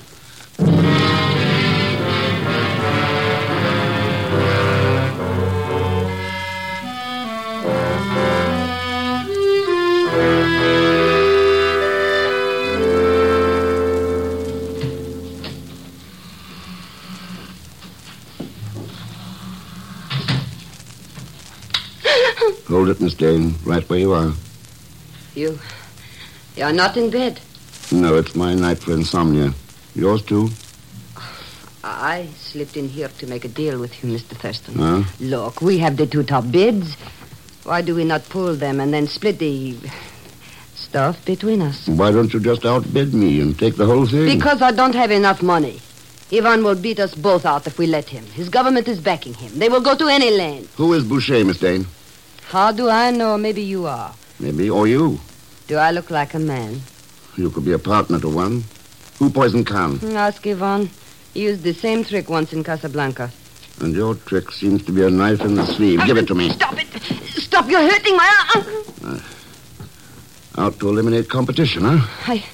It, 22.91 23.01
Miss 23.01 23.15
Dane, 23.15 23.55
right 23.65 23.89
where 23.89 23.99
you 23.99 24.13
are. 24.13 24.33
You. 25.35 25.59
You're 26.57 26.73
not 26.73 26.97
in 26.97 27.11
bed. 27.11 27.41
No, 27.93 28.17
it's 28.17 28.35
my 28.35 28.55
night 28.55 28.79
for 28.79 28.93
insomnia. 28.93 29.53
Yours 29.95 30.23
too? 30.23 30.51
I 31.83 32.29
slipped 32.37 32.77
in 32.77 32.89
here 32.89 33.09
to 33.19 33.27
make 33.27 33.45
a 33.45 33.49
deal 33.49 33.81
with 33.81 34.03
you, 34.03 34.11
Mr. 34.11 34.37
Thurston. 34.37 34.75
Huh? 34.75 35.03
Look, 35.19 35.63
we 35.63 35.79
have 35.79 35.97
the 35.97 36.07
two 36.07 36.23
top 36.23 36.51
bids. 36.51 36.95
Why 37.65 37.83
do 37.83 37.95
we 37.95 38.05
not 38.05 38.29
pool 38.29 38.55
them 38.55 38.81
and 38.81 38.93
then 38.93 39.07
split 39.07 39.39
the 39.39 39.77
stuff 40.75 41.25
between 41.25 41.63
us? 41.63 41.89
Why 41.89 42.11
don't 42.11 42.33
you 42.33 42.41
just 42.41 42.65
outbid 42.65 43.15
me 43.15 43.41
and 43.41 43.59
take 43.59 43.77
the 43.77 43.87
whole 43.87 44.07
thing? 44.07 44.39
Because 44.39 44.61
I 44.61 44.73
don't 44.73 44.95
have 44.95 45.11
enough 45.11 45.43
money. 45.43 45.81
Ivan 46.33 46.63
will 46.63 46.77
beat 46.77 47.01
us 47.01 47.15
both 47.15 47.45
out 47.45 47.67
if 47.67 47.79
we 47.79 47.87
let 47.87 48.09
him. 48.09 48.25
His 48.25 48.49
government 48.49 48.87
is 48.87 49.01
backing 49.01 49.35
him. 49.35 49.59
They 49.59 49.69
will 49.69 49.81
go 49.81 49.97
to 49.97 50.07
any 50.07 50.31
land. 50.31 50.69
Who 50.77 50.93
is 50.93 51.05
Boucher, 51.05 51.45
Miss 51.45 51.59
Dane? 51.59 51.87
How 52.51 52.73
do 52.73 52.89
I 52.89 53.13
know? 53.13 53.39
Maybe 53.39 53.63
you 53.63 53.87
are. 53.87 54.13
Maybe, 54.41 54.69
or 54.69 54.89
you. 54.89 55.21
Do 55.69 55.77
I 55.77 55.93
look 55.93 56.11
like 56.11 56.35
a 56.35 56.39
man? 56.41 56.81
You 57.37 57.49
could 57.51 57.65
be 57.65 57.73
a 57.73 57.79
partner 57.79 58.19
to 58.19 58.29
one. 58.29 58.65
Who 59.21 59.31
poisoned 59.31 59.67
Khan? 59.69 59.99
Hmm, 59.99 60.17
Ask 60.17 60.45
Ivan. 60.47 60.91
He 61.33 61.43
used 61.43 61.63
the 61.63 61.73
same 61.73 62.03
trick 62.05 62.29
once 62.29 62.53
in 62.53 62.65
Casablanca. 62.65 63.31
And 63.81 63.95
your 63.95 64.17
trick 64.17 64.51
seems 64.51 64.85
to 64.87 64.93
be 64.93 65.03
a 65.05 65.11
knife 65.11 65.43
in 65.43 65.55
the 65.55 65.65
sleeve. 65.65 66.05
Give 66.07 66.17
it 66.17 66.27
to 66.27 66.35
me. 66.35 66.51
Stop 66.51 66.75
it! 66.77 66.89
Stop! 67.41 67.71
You're 67.71 67.89
hurting 67.89 68.17
my 68.17 68.45
arm. 68.57 68.67
Uh, 69.05 69.21
out 70.59 70.81
to 70.81 70.89
eliminate 70.89 71.29
competition, 71.31 71.85
huh? 71.85 72.05
I, 72.27 72.45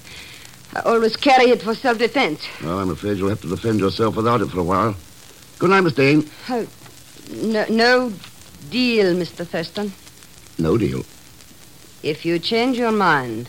I 0.75 0.81
always 0.81 1.17
carry 1.17 1.47
it 1.51 1.63
for 1.63 1.75
self-defense. 1.75 2.47
Well, 2.63 2.79
I'm 2.81 2.91
afraid 2.91 3.17
you'll 3.17 3.31
have 3.31 3.41
to 3.41 3.49
defend 3.49 3.81
yourself 3.81 4.15
without 4.15 4.43
it 4.43 4.49
for 4.51 4.61
a 4.61 4.63
while. 4.63 4.95
Good 5.59 5.71
night, 5.71 5.81
Miss 5.81 5.95
Dane. 5.95 6.29
Oh, 6.51 6.67
no, 7.33 7.65
no 7.71 8.13
deal, 8.71 9.15
Mr. 9.15 9.47
Thurston. 9.47 9.93
No 10.59 10.77
deal. 10.79 11.05
If 12.03 12.25
you 12.25 12.39
change 12.39 12.79
your 12.79 12.93
mind, 12.93 13.49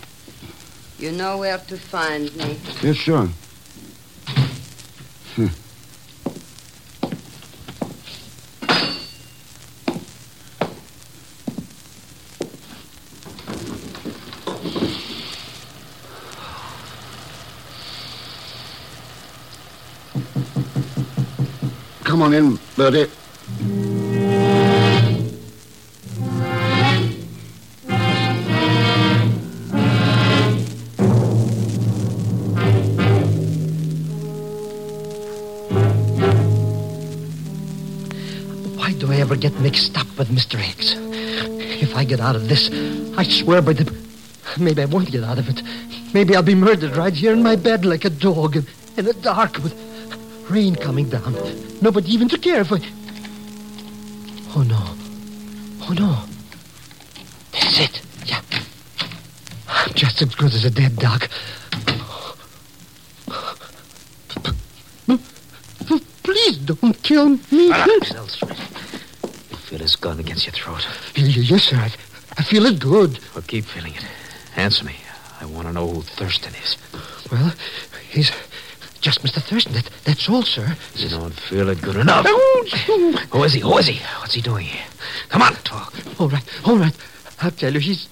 you 0.99 1.11
know 1.11 1.37
where 1.37 1.57
to 1.57 1.77
find 1.77 2.35
me. 2.35 2.57
Yes, 2.81 2.95
sure. 2.95 3.29
Come 22.03 22.21
on 22.21 22.33
in, 22.33 22.57
Bertie. 22.75 23.11
With 40.27 40.37
Mr. 40.37 40.57
Hicks? 40.57 40.95
If 41.81 41.95
I 41.95 42.03
get 42.03 42.19
out 42.19 42.35
of 42.35 42.47
this, 42.47 42.69
I 43.17 43.23
swear 43.23 43.61
by 43.61 43.73
the. 43.73 43.95
Maybe 44.59 44.81
I 44.81 44.85
won't 44.85 45.11
get 45.11 45.23
out 45.23 45.37
of 45.37 45.49
it. 45.49 45.61
Maybe 46.13 46.35
I'll 46.35 46.43
be 46.43 46.55
murdered 46.55 46.95
right 46.95 47.13
here 47.13 47.33
in 47.33 47.43
my 47.43 47.55
bed 47.55 47.85
like 47.85 48.05
a 48.05 48.09
dog 48.09 48.55
in, 48.55 48.65
the 48.95 49.13
dark 49.13 49.57
with 49.57 49.73
rain 50.49 50.75
coming 50.75 51.09
down. 51.09 51.35
Nobody 51.81 52.11
even 52.11 52.29
to 52.29 52.37
care 52.37 52.65
for. 52.65 52.77
Oh 54.55 54.63
no. 54.63 54.95
Oh 55.87 55.93
no. 55.93 56.23
This 57.51 57.73
is 57.73 57.79
it. 57.85 58.01
Yeah. 58.25 58.41
I'm 59.67 59.93
just 59.93 60.21
as 60.21 60.33
good 60.33 60.53
as 60.53 60.65
a 60.65 60.71
dead 60.71 60.95
dog. 60.95 61.27
Please 66.23 66.57
don't 66.57 67.03
kill 67.03 67.29
me. 67.29 67.39
You 67.51 67.73
feel 69.67 69.79
his 69.79 69.97
gun 69.97 70.17
against 70.19 70.45
your 70.45 70.53
throat. 70.53 70.87
Yes, 71.15 71.63
sir. 71.63 71.75
I, 71.75 71.91
I 72.37 72.43
feel 72.43 72.65
it 72.65 72.79
good. 72.79 73.19
Well, 73.35 73.43
keep 73.45 73.65
feeling 73.65 73.93
it. 73.93 74.05
Answer 74.55 74.85
me. 74.85 74.95
I 75.41 75.45
want 75.45 75.67
to 75.67 75.73
know 75.73 75.87
who 75.87 76.01
Thurston 76.01 76.53
is. 76.55 76.77
Well, 77.29 77.53
he's 78.09 78.31
just 79.01 79.23
Mr. 79.23 79.41
Thurston. 79.41 79.73
That, 79.73 79.89
that's 80.05 80.29
all, 80.29 80.43
sir. 80.43 80.75
You 80.95 81.09
don't 81.09 81.33
feel 81.33 81.67
it 81.69 81.81
good 81.81 81.97
enough. 81.97 82.25
Oh, 82.27 82.65
who 83.31 83.43
is 83.43 83.53
he? 83.53 83.59
Who 83.59 83.77
is 83.77 83.87
he? 83.87 83.99
What's 84.19 84.33
he 84.33 84.41
doing 84.41 84.65
here? 84.65 84.85
Come 85.27 85.41
on, 85.41 85.53
talk. 85.65 85.93
All 86.17 86.29
right, 86.29 86.43
all 86.65 86.77
right. 86.77 86.95
I'll 87.41 87.51
tell 87.51 87.73
you, 87.73 87.79
he's. 87.79 88.07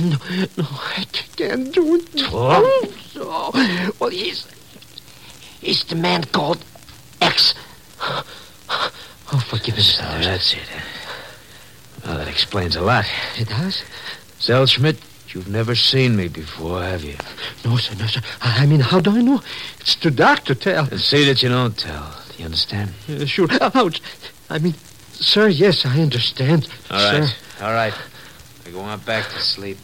No, 0.00 0.16
no, 0.56 0.64
I 0.96 1.04
can't 1.36 1.74
do 1.74 1.96
it. 1.96 2.18
Talk. 2.18 2.62
Oh, 2.64 2.94
so, 3.10 3.92
well, 3.98 4.10
he's. 4.10 4.46
He's 5.60 5.84
the 5.84 5.96
man 5.96 6.22
called 6.24 6.64
X. 7.20 7.54
Oh, 9.32 9.38
forgive 9.48 9.78
us, 9.78 9.96
So 9.96 10.02
that's 10.02 10.52
it. 10.54 10.60
Well, 12.04 12.18
that 12.18 12.28
explains 12.28 12.76
a 12.76 12.82
lot. 12.82 13.06
It 13.38 13.48
does? 13.48 13.82
Zellschmidt, 14.40 14.98
you've 15.28 15.48
never 15.48 15.74
seen 15.74 16.16
me 16.16 16.28
before, 16.28 16.82
have 16.82 17.02
you? 17.02 17.16
No, 17.64 17.76
sir, 17.76 17.94
no, 17.94 18.06
sir. 18.06 18.20
I 18.42 18.62
I 18.62 18.66
mean, 18.66 18.80
how 18.80 19.00
do 19.00 19.10
I 19.12 19.22
know? 19.22 19.40
It's 19.80 19.94
too 19.94 20.10
dark 20.10 20.44
to 20.44 20.54
tell. 20.54 20.84
Then 20.84 20.98
see 20.98 21.24
that 21.24 21.42
you 21.42 21.48
don't 21.48 21.76
tell. 21.78 22.14
Do 22.30 22.38
you 22.38 22.44
understand? 22.44 22.90
Uh, 23.08 23.24
sure. 23.24 23.48
Ouch. 23.74 24.02
I 24.50 24.58
mean, 24.58 24.74
sir, 25.12 25.48
yes, 25.48 25.86
I 25.86 26.00
understand. 26.00 26.68
All 26.90 26.98
right. 27.12 27.24
Sir. 27.24 27.64
All 27.64 27.72
right. 27.72 27.94
I 28.66 28.70
go 28.70 28.80
on 28.80 28.98
back 29.00 29.28
to 29.30 29.38
sleep. 29.38 29.78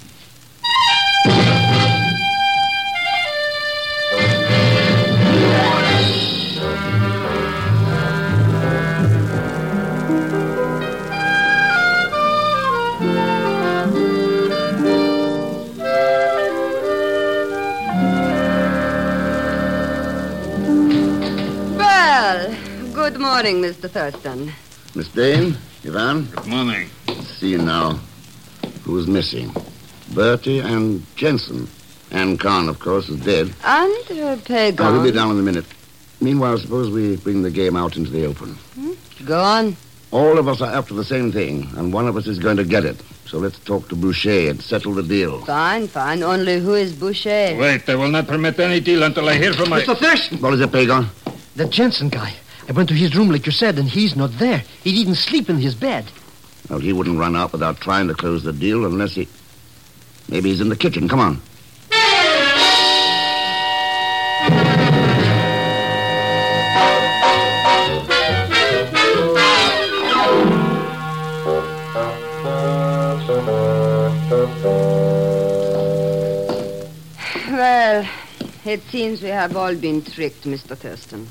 Morning, 23.39 23.63
Mr. 23.63 23.89
Thurston. 23.89 24.53
Miss 24.97 25.07
Dane, 25.13 25.57
Ivan, 25.87 26.25
Good 26.25 26.47
morning. 26.47 26.91
see 27.23 27.51
you 27.51 27.59
now. 27.59 28.01
Who's 28.83 29.07
missing? 29.07 29.55
Bertie 30.13 30.59
and 30.59 31.07
Jensen. 31.15 31.69
Ann 32.11 32.37
Khan, 32.37 32.69
of 32.69 32.81
course, 32.81 33.09
is 33.09 33.21
dead. 33.21 33.55
And 33.63 34.21
uh, 34.21 34.39
Pagan. 34.45 34.85
Oh, 34.85 34.93
he'll 34.93 35.05
be 35.05 35.13
down 35.13 35.31
in 35.31 35.39
a 35.39 35.43
minute. 35.43 35.67
Meanwhile, 36.21 36.59
suppose 36.59 36.91
we 36.91 37.15
bring 37.15 37.43
the 37.43 37.51
game 37.53 37.77
out 37.77 37.97
into 37.97 38.11
the 38.11 38.27
open. 38.27 38.59
Go 39.25 39.41
on. 39.41 39.77
All 40.11 40.37
of 40.37 40.49
us 40.49 40.61
are 40.61 40.73
after 40.73 40.95
the 40.95 41.05
same 41.05 41.31
thing, 41.31 41.69
and 41.77 41.93
one 41.93 42.09
of 42.09 42.17
us 42.17 42.27
is 42.27 42.41
going 42.41 42.57
to 42.57 42.65
get 42.65 42.85
it. 42.85 43.01
So 43.27 43.39
let's 43.39 43.61
talk 43.61 43.89
to 43.91 43.95
Boucher 43.95 44.51
and 44.51 44.61
settle 44.61 44.95
the 44.95 45.05
deal. 45.05 45.45
Fine, 45.45 45.87
fine. 45.87 46.25
Only 46.25 46.59
who 46.59 46.75
is 46.75 46.93
Boucher? 46.93 47.57
Wait, 47.57 47.89
I 47.89 47.95
will 47.95 48.11
not 48.11 48.27
permit 48.27 48.59
any 48.59 48.81
deal 48.81 49.05
until 49.05 49.29
I 49.29 49.35
hear 49.35 49.53
from 49.53 49.71
my... 49.71 49.83
Mr. 49.83 49.97
Thurston! 49.97 50.41
What 50.41 50.55
is 50.55 50.61
it, 50.61 50.73
Pagan? 50.73 51.07
The 51.55 51.69
Jensen 51.69 52.09
guy. 52.09 52.35
I 52.69 52.73
went 52.73 52.91
to 52.91 52.95
his 52.95 53.17
room 53.17 53.31
like 53.31 53.47
you 53.47 53.53
said, 53.53 53.79
and 53.79 53.89
he's 53.89 54.15
not 54.15 54.33
there. 54.39 54.63
He 54.85 54.93
didn't 54.93 55.15
sleep 55.15 55.49
in 55.49 55.57
his 55.57 55.75
bed. 55.75 56.05
Well, 56.69 56.81
he 56.81 56.93
wouldn't 56.93 57.19
run 57.19 57.35
out 57.35 57.53
without 57.53 57.81
trying 57.81 58.09
to 58.09 58.15
close 58.15 58.45
the 58.45 58.53
deal 58.53 58.85
unless 58.85 59.15
he. 59.15 59.27
Maybe 60.29 60.51
he's 60.51 60.61
in 60.61 60.69
the 60.69 60.77
kitchen. 60.77 61.09
Come 61.09 61.21
on. 61.21 61.41
Well, 77.51 78.07
it 78.67 78.83
seems 78.91 79.23
we 79.23 79.31
have 79.31 79.57
all 79.57 79.75
been 79.75 80.03
tricked, 80.03 80.45
Mr. 80.45 80.77
Thurston. 80.77 81.29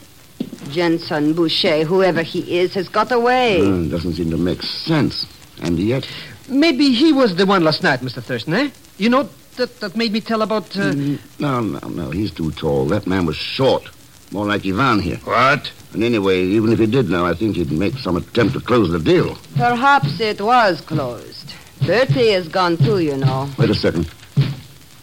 Jensen 0.68 1.34
Boucher, 1.34 1.84
whoever 1.86 2.22
he 2.24 2.60
is, 2.60 2.74
has 2.76 2.88
got 2.90 3.12
away. 3.12 3.62
Uh, 3.62 3.88
doesn't 3.90 4.14
seem 4.14 4.30
to 4.32 4.38
make 4.38 4.62
sense. 4.64 5.26
And 5.62 5.80
yet. 5.80 6.08
Maybe 6.50 6.94
he 6.94 7.12
was 7.14 7.36
the 7.36 7.46
one 7.46 7.64
last 7.64 7.84
night, 7.84 8.02
Mr. 8.02 8.22
Thurston, 8.24 8.54
eh? 8.54 8.70
You 8.98 9.10
know, 9.10 9.30
that, 9.58 9.80
that 9.80 9.96
made 9.96 10.12
me 10.12 10.22
tell 10.22 10.42
about. 10.42 10.66
Uh... 10.78 10.92
Mm, 10.94 11.20
No, 11.40 11.60
no, 11.62 11.88
no. 11.90 12.10
He's 12.12 12.32
too 12.32 12.52
tall. 12.52 12.86
That 12.86 13.08
man 13.08 13.26
was 13.26 13.36
short. 13.36 13.84
More 14.32 14.46
like 14.46 14.66
Ivan 14.66 15.00
here. 15.00 15.18
What? 15.24 15.72
And 15.94 16.04
anyway, 16.04 16.44
even 16.44 16.72
if 16.72 16.80
he 16.80 16.86
did 16.86 17.10
know, 17.10 17.26
I 17.26 17.34
think 17.34 17.56
he'd 17.56 17.72
make 17.72 17.96
some 17.98 18.18
attempt 18.18 18.54
to 18.54 18.60
close 18.60 18.92
the 18.92 19.00
deal. 19.00 19.38
Perhaps 19.56 20.20
it 20.20 20.42
was 20.42 20.82
closed. 20.82 21.54
Bertie 21.86 22.30
is 22.30 22.48
gone 22.48 22.78
too, 22.78 23.00
you 23.00 23.16
know. 23.18 23.50
Wait 23.58 23.70
a 23.70 23.76
second. 23.76 24.06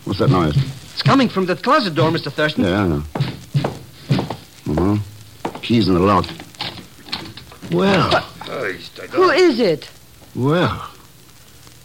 What's 0.04 0.18
that 0.18 0.28
noise? 0.30 0.56
It's 0.92 1.02
coming 1.02 1.28
from 1.28 1.46
the 1.46 1.56
closet 1.56 1.94
door, 1.94 2.10
Mr. 2.10 2.30
Thurston. 2.30 2.64
Yeah, 2.64 2.82
I 2.82 2.86
know. 2.88 3.02
Uh-huh. 4.66 4.96
Keys 5.64 5.88
in 5.88 5.94
the 5.94 6.00
lock. 6.00 6.26
Well, 7.72 8.10
Who 9.10 9.30
is 9.30 9.58
it? 9.58 9.88
well. 10.36 10.90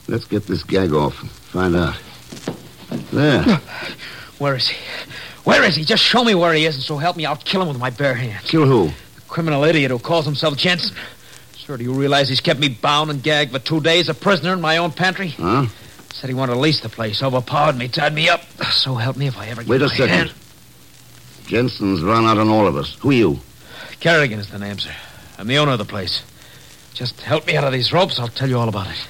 Let's 0.10 0.26
get 0.26 0.46
this 0.48 0.64
gag 0.64 0.92
off 0.92 1.22
and 1.22 1.30
find 1.32 1.76
out. 1.76 1.96
There. 3.14 3.44
Where 4.40 4.56
is 4.56 4.68
he? 4.68 4.78
Where 5.46 5.64
is 5.64 5.76
he? 5.76 5.86
Just 5.86 6.04
show 6.04 6.24
me 6.24 6.36
where 6.36 6.54
he 6.54 6.66
is, 6.66 6.76
and 6.76 6.84
so 6.84 6.98
help 6.98 7.16
me, 7.16 7.26
I'll 7.26 7.36
kill 7.38 7.62
him 7.62 7.68
with 7.70 7.78
my 7.78 7.90
bare 7.90 8.16
hands. 8.16 8.44
Kill 8.50 8.66
who? 8.66 8.88
The 9.16 9.22
criminal 9.28 9.64
idiot 9.64 9.92
who 9.92 10.00
calls 10.00 10.26
himself 10.26 10.58
Jensen. 10.58 10.96
Sir, 11.56 11.78
do 11.78 11.84
you 11.84 11.94
realize 11.94 12.28
he's 12.28 12.42
kept 12.42 12.60
me 12.60 12.68
bound 12.70 13.12
and 13.12 13.22
gagged 13.24 13.52
for 13.52 13.60
two 13.60 13.80
days, 13.80 14.10
a 14.10 14.14
prisoner 14.14 14.52
in 14.54 14.62
my 14.62 14.78
own 14.78 14.92
pantry? 14.92 15.30
Huh? 15.30 15.68
Said 16.14 16.30
he 16.30 16.34
wanted 16.34 16.56
to 16.56 16.60
lease 16.60 16.82
the 16.82 16.90
place, 16.90 17.22
overpowered 17.24 17.78
me, 17.78 17.88
tied 17.88 18.14
me 18.14 18.28
up. 18.28 18.42
So 18.72 18.96
help 18.96 19.16
me 19.16 19.28
if 19.28 19.38
I 19.38 19.48
ever 19.48 19.62
get 19.62 19.70
Wait 19.70 19.82
a 19.82 19.86
my 19.86 19.94
second. 19.96 20.10
hand- 20.10 20.34
Jensen's 21.46 22.02
run 22.02 22.26
out 22.26 22.38
on 22.38 22.50
all 22.50 22.68
of 22.68 22.76
us. 22.76 22.96
Who 23.02 23.10
are 23.12 23.14
you? 23.14 23.40
Kerrigan 24.00 24.40
is 24.40 24.50
the 24.50 24.60
name, 24.60 24.80
sir. 24.80 24.96
I'm 25.38 25.48
the 25.48 25.58
owner 25.58 25.74
of 25.74 25.78
the 25.78 25.86
place. 25.86 26.24
Just 26.94 27.20
help 27.20 27.46
me 27.46 27.58
out 27.58 27.66
of 27.66 27.74
these 27.74 27.92
ropes, 27.92 28.18
I'll 28.18 28.30
tell 28.30 28.48
you 28.48 28.58
all 28.58 28.70
about 28.70 28.88
it. 28.88 29.08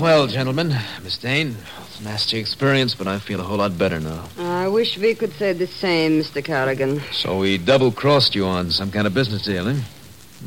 Well, 0.00 0.28
gentlemen, 0.28 0.76
Miss 1.02 1.18
Dane, 1.18 1.56
it's 1.94 2.00
a 2.00 2.08
nasty 2.08 2.38
experience, 2.38 2.94
but 2.94 3.06
I 3.06 3.20
feel 3.20 3.40
a 3.40 3.44
whole 3.44 3.58
lot 3.58 3.78
better 3.78 4.00
now. 4.00 4.24
I 4.38 4.66
wish 4.66 4.98
we 4.98 5.14
could 5.14 5.32
say 5.34 5.52
the 5.52 5.66
same, 5.66 6.20
Mr. 6.20 6.44
Carrigan. 6.44 7.00
So 7.12 7.42
he 7.42 7.56
double 7.56 7.92
crossed 7.92 8.34
you 8.34 8.46
on 8.46 8.70
some 8.70 8.90
kind 8.90 9.06
of 9.06 9.14
business 9.14 9.44
deal, 9.44 9.68
eh? 9.68 9.80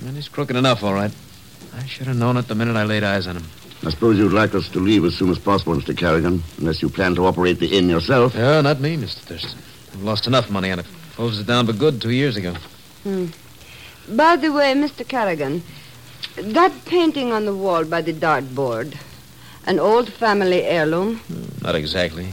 Well, 0.03 0.13
he's 0.13 0.27
crooked 0.27 0.57
enough, 0.57 0.83
all 0.83 0.93
right. 0.93 1.11
I 1.73 1.85
should 1.85 2.07
have 2.07 2.17
known 2.17 2.35
it 2.35 2.49
the 2.49 2.55
minute 2.55 2.75
I 2.75 2.83
laid 2.83 3.03
eyes 3.03 3.27
on 3.27 3.37
him. 3.37 3.45
I 3.85 3.91
suppose 3.91 4.17
you'd 4.17 4.33
like 4.33 4.55
us 4.55 4.67
to 4.69 4.79
leave 4.79 5.05
as 5.05 5.15
soon 5.15 5.29
as 5.29 5.39
possible, 5.39 5.73
Mr. 5.75 5.95
Carrigan, 5.97 6.43
unless 6.57 6.81
you 6.81 6.89
plan 6.89 7.15
to 7.15 7.25
operate 7.25 7.59
the 7.59 7.77
inn 7.77 7.87
yourself. 7.87 8.35
Yeah, 8.35 8.59
not 8.59 8.81
me, 8.81 8.97
Mr. 8.97 9.19
Thurston. 9.19 9.59
I've 9.93 10.03
lost 10.03 10.27
enough 10.27 10.49
money 10.49 10.71
on 10.71 10.79
it. 10.79 10.85
Closed 11.15 11.39
it 11.39 11.47
down 11.47 11.65
for 11.65 11.73
good 11.73 12.01
two 12.01 12.11
years 12.11 12.35
ago. 12.35 12.55
Hmm. 13.03 13.27
By 14.09 14.35
the 14.35 14.51
way, 14.51 14.73
Mr. 14.73 15.07
Carrigan, 15.07 15.63
that 16.35 16.73
painting 16.85 17.31
on 17.31 17.45
the 17.45 17.55
wall 17.55 17.85
by 17.85 18.01
the 18.01 18.13
dartboard, 18.13 18.97
an 19.67 19.79
old 19.79 20.11
family 20.13 20.63
heirloom, 20.63 21.19
Not 21.61 21.75
exactly. 21.75 22.29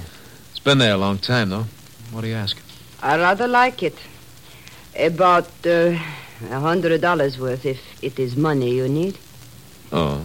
It's 0.51 0.61
been 0.61 0.79
there 0.79 0.94
a 0.94 0.97
long 0.97 1.18
time, 1.18 1.51
though. 1.51 1.66
What 2.12 2.20
do 2.20 2.29
you 2.29 2.35
ask? 2.35 2.57
I 3.03 3.16
rather 3.16 3.49
like 3.49 3.83
it. 3.83 3.99
About 4.97 5.49
uh, 5.66 5.99
a 6.51 6.61
hundred 6.61 7.01
dollars 7.01 7.37
worth, 7.38 7.66
if 7.66 7.81
it 8.01 8.18
is 8.20 8.37
money 8.37 8.70
you 8.77 8.88
need. 8.88 9.18
Oh. 9.90 10.23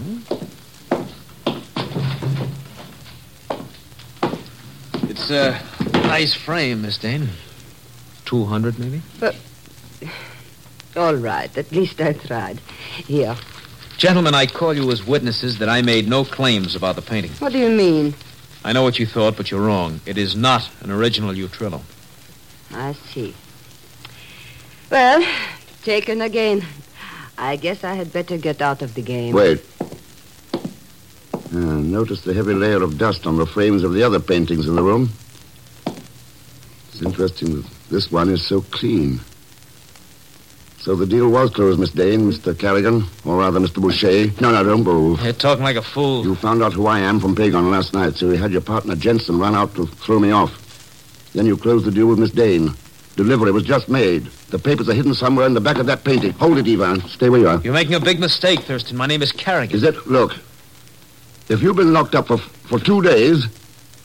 It's 5.10 5.32
a 5.32 5.60
nice 5.94 6.36
frame, 6.36 6.84
Miss 6.84 7.00
Dane. 7.00 7.30
Two 8.26 8.46
hundred, 8.46 8.78
maybe? 8.78 9.02
But 9.20 9.36
all 10.96 11.16
right, 11.16 11.58
at 11.58 11.72
least 11.72 12.00
I 12.00 12.14
tried. 12.14 12.60
Here. 13.08 13.36
Gentlemen, 14.00 14.34
I 14.34 14.46
call 14.46 14.74
you 14.74 14.90
as 14.92 15.06
witnesses 15.06 15.60
that 15.60 15.68
I 15.68 15.82
made 15.82 16.08
no 16.08 16.24
claims 16.24 16.74
about 16.74 16.96
the 16.96 17.02
painting. 17.02 17.32
What 17.40 17.52
do 17.52 17.60
you 17.60 17.70
mean? 17.70 18.16
I 18.64 18.72
know 18.72 18.82
what 18.82 18.98
you 18.98 19.06
thought, 19.06 19.36
but 19.36 19.52
you're 19.52 19.60
wrong. 19.60 20.00
It 20.06 20.18
is 20.18 20.38
not 20.38 20.70
an 20.80 20.90
original 20.90 21.34
Utrillo. 21.34 21.82
I 22.72 22.94
see. 22.94 23.36
Well, 24.90 25.22
taken 25.84 26.22
again. 26.22 26.66
I 27.38 27.58
guess 27.58 27.84
I 27.84 27.96
had 27.96 28.14
better 28.14 28.38
get 28.38 28.62
out 28.62 28.82
of 28.82 28.94
the 28.94 29.02
game. 29.02 29.36
Wait. 29.36 29.62
Uh, 30.54 31.58
notice 31.58 32.22
the 32.22 32.34
heavy 32.34 32.54
layer 32.54 32.82
of 32.82 32.98
dust 32.98 33.28
on 33.28 33.36
the 33.36 33.46
frames 33.46 33.84
of 33.84 33.94
the 33.94 34.04
other 34.04 34.22
paintings 34.22 34.66
in 34.70 34.78
the 34.78 34.84
room. 34.84 35.10
It's 36.94 37.02
interesting 37.02 37.58
that 37.58 37.66
this 37.90 38.10
one 38.10 38.30
is 38.30 38.48
so 38.48 38.62
clean. 38.62 39.20
So 40.82 40.96
the 40.96 41.06
deal 41.06 41.30
was 41.30 41.50
closed, 41.52 41.78
Miss 41.80 41.92
Dane, 41.92 42.32
Mr. 42.32 42.58
Carrigan, 42.58 43.04
or 43.26 43.38
rather, 43.40 43.60
Mr. 43.60 43.82
Boucher. 43.82 44.32
No, 44.42 44.52
no, 44.52 44.64
don't 44.64 44.84
move. 44.84 45.22
You're 45.22 45.34
talking 45.34 45.64
like 45.64 45.76
a 45.76 45.82
fool. 45.82 46.24
You 46.24 46.36
found 46.36 46.64
out 46.64 46.72
who 46.72 46.88
I 46.88 47.00
am 47.00 47.20
from 47.20 47.36
Pagan 47.36 47.70
last 47.70 47.94
night, 47.94 48.16
so 48.16 48.30
you 48.30 48.38
had 48.38 48.52
your 48.52 48.62
partner 48.62 48.96
Jensen 48.96 49.38
run 49.40 49.56
out 49.56 49.76
to 49.76 49.86
throw 49.88 50.20
me 50.20 50.32
off. 50.32 50.52
Then 51.34 51.46
you 51.46 51.58
closed 51.58 51.86
the 51.86 51.92
deal 51.92 52.08
with 52.08 52.18
Miss 52.18 52.32
Dane. 52.32 52.70
Delivery 53.18 53.52
was 53.52 53.64
just 53.64 53.90
made. 53.90 54.24
The 54.52 54.58
papers 54.58 54.88
are 54.88 54.94
hidden 54.94 55.14
somewhere 55.14 55.46
in 55.46 55.54
the 55.54 55.60
back 55.60 55.78
of 55.78 55.86
that 55.88 56.06
painting. 56.06 56.32
Hold 56.34 56.58
it, 56.58 56.68
Ivan. 56.68 57.02
Stay 57.10 57.30
where 57.30 57.42
you 57.42 57.50
are. 57.50 57.60
You're 57.62 57.74
making 57.74 57.96
a 57.96 58.00
big 58.00 58.20
mistake, 58.20 58.62
Thurston. 58.62 58.96
My 58.96 59.06
name 59.06 59.22
is 59.22 59.34
Carrigan. 59.34 59.76
Is 59.76 59.84
it? 59.84 60.08
Look. 60.08 60.32
If 61.50 61.62
you've 61.62 61.76
been 61.76 61.92
locked 61.92 62.16
up 62.16 62.28
for, 62.28 62.38
for 62.38 62.80
two 62.80 63.02
days, 63.02 63.46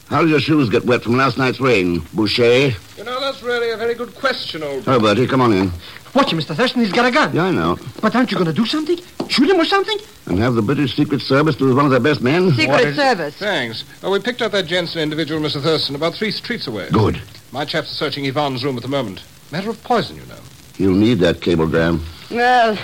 how 0.09 0.23
did 0.23 0.31
your 0.31 0.41
shoes 0.41 0.69
get 0.69 0.85
wet 0.85 1.03
from 1.03 1.17
last 1.17 1.39
night's 1.39 1.61
rain, 1.61 2.01
Boucher? 2.13 2.73
You 2.97 3.05
know, 3.05 3.21
that's 3.21 3.43
really 3.43 3.71
a 3.71 3.77
very 3.77 3.95
good 3.95 4.15
question, 4.17 4.65
old 4.65 4.83
Oh, 4.89 4.99
Bertie, 4.99 5.29
come 5.29 5.41
on 5.41 5.53
in. 5.53 5.73
Watch 6.14 6.33
him, 6.33 6.38
Mr. 6.38 6.55
Thurston. 6.55 6.81
He's 6.83 6.92
got 6.92 7.07
a 7.07 7.11
gun. 7.11 7.35
Yeah, 7.35 7.44
I 7.44 7.50
know. 7.50 7.77
But 8.00 8.14
aren't 8.14 8.31
you 8.31 8.37
going 8.37 8.46
to 8.46 8.53
do 8.53 8.66
something? 8.66 8.98
Shoot 9.29 9.50
him 9.50 9.59
or 9.59 9.64
something? 9.64 9.98
And 10.27 10.38
have 10.38 10.55
the 10.55 10.62
British 10.62 10.94
Secret 10.94 11.20
Service 11.20 11.61
lose 11.61 11.74
one 11.74 11.85
of 11.85 11.90
their 11.90 12.00
best 12.00 12.20
men? 12.22 12.53
Secret 12.53 12.94
Service. 12.94 13.37
Thanks. 13.37 13.85
Oh, 14.03 14.12
we 14.12 14.20
picked 14.20 14.40
up 14.40 14.53
that 14.53 14.66
Jensen 14.66 15.00
individual, 15.03 15.40
Mr. 15.40 15.61
Thurston, 15.61 15.96
about 15.96 16.14
three 16.14 16.31
streets 16.31 16.68
away. 16.68 16.88
Good. 16.92 17.20
My 17.50 17.64
chaps 17.64 17.90
are 17.90 17.94
searching 17.94 18.27
Ivan's 18.27 18.64
room 18.64 18.77
at 18.77 18.83
the 18.83 18.88
moment. 18.88 19.24
Matter 19.50 19.70
of 19.70 19.83
poison, 19.83 20.16
you 20.16 20.27
know. 20.27 20.38
You'll 20.77 20.94
need 20.94 21.18
that 21.20 21.40
cablegram. 21.40 22.00
Well, 22.31 22.77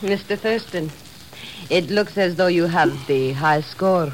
Mr. 0.00 0.38
Thurston, 0.38 0.90
it 1.68 1.90
looks 1.90 2.16
as 2.16 2.36
though 2.36 2.46
you 2.46 2.64
have 2.66 3.06
the 3.06 3.32
high 3.32 3.60
score. 3.60 4.12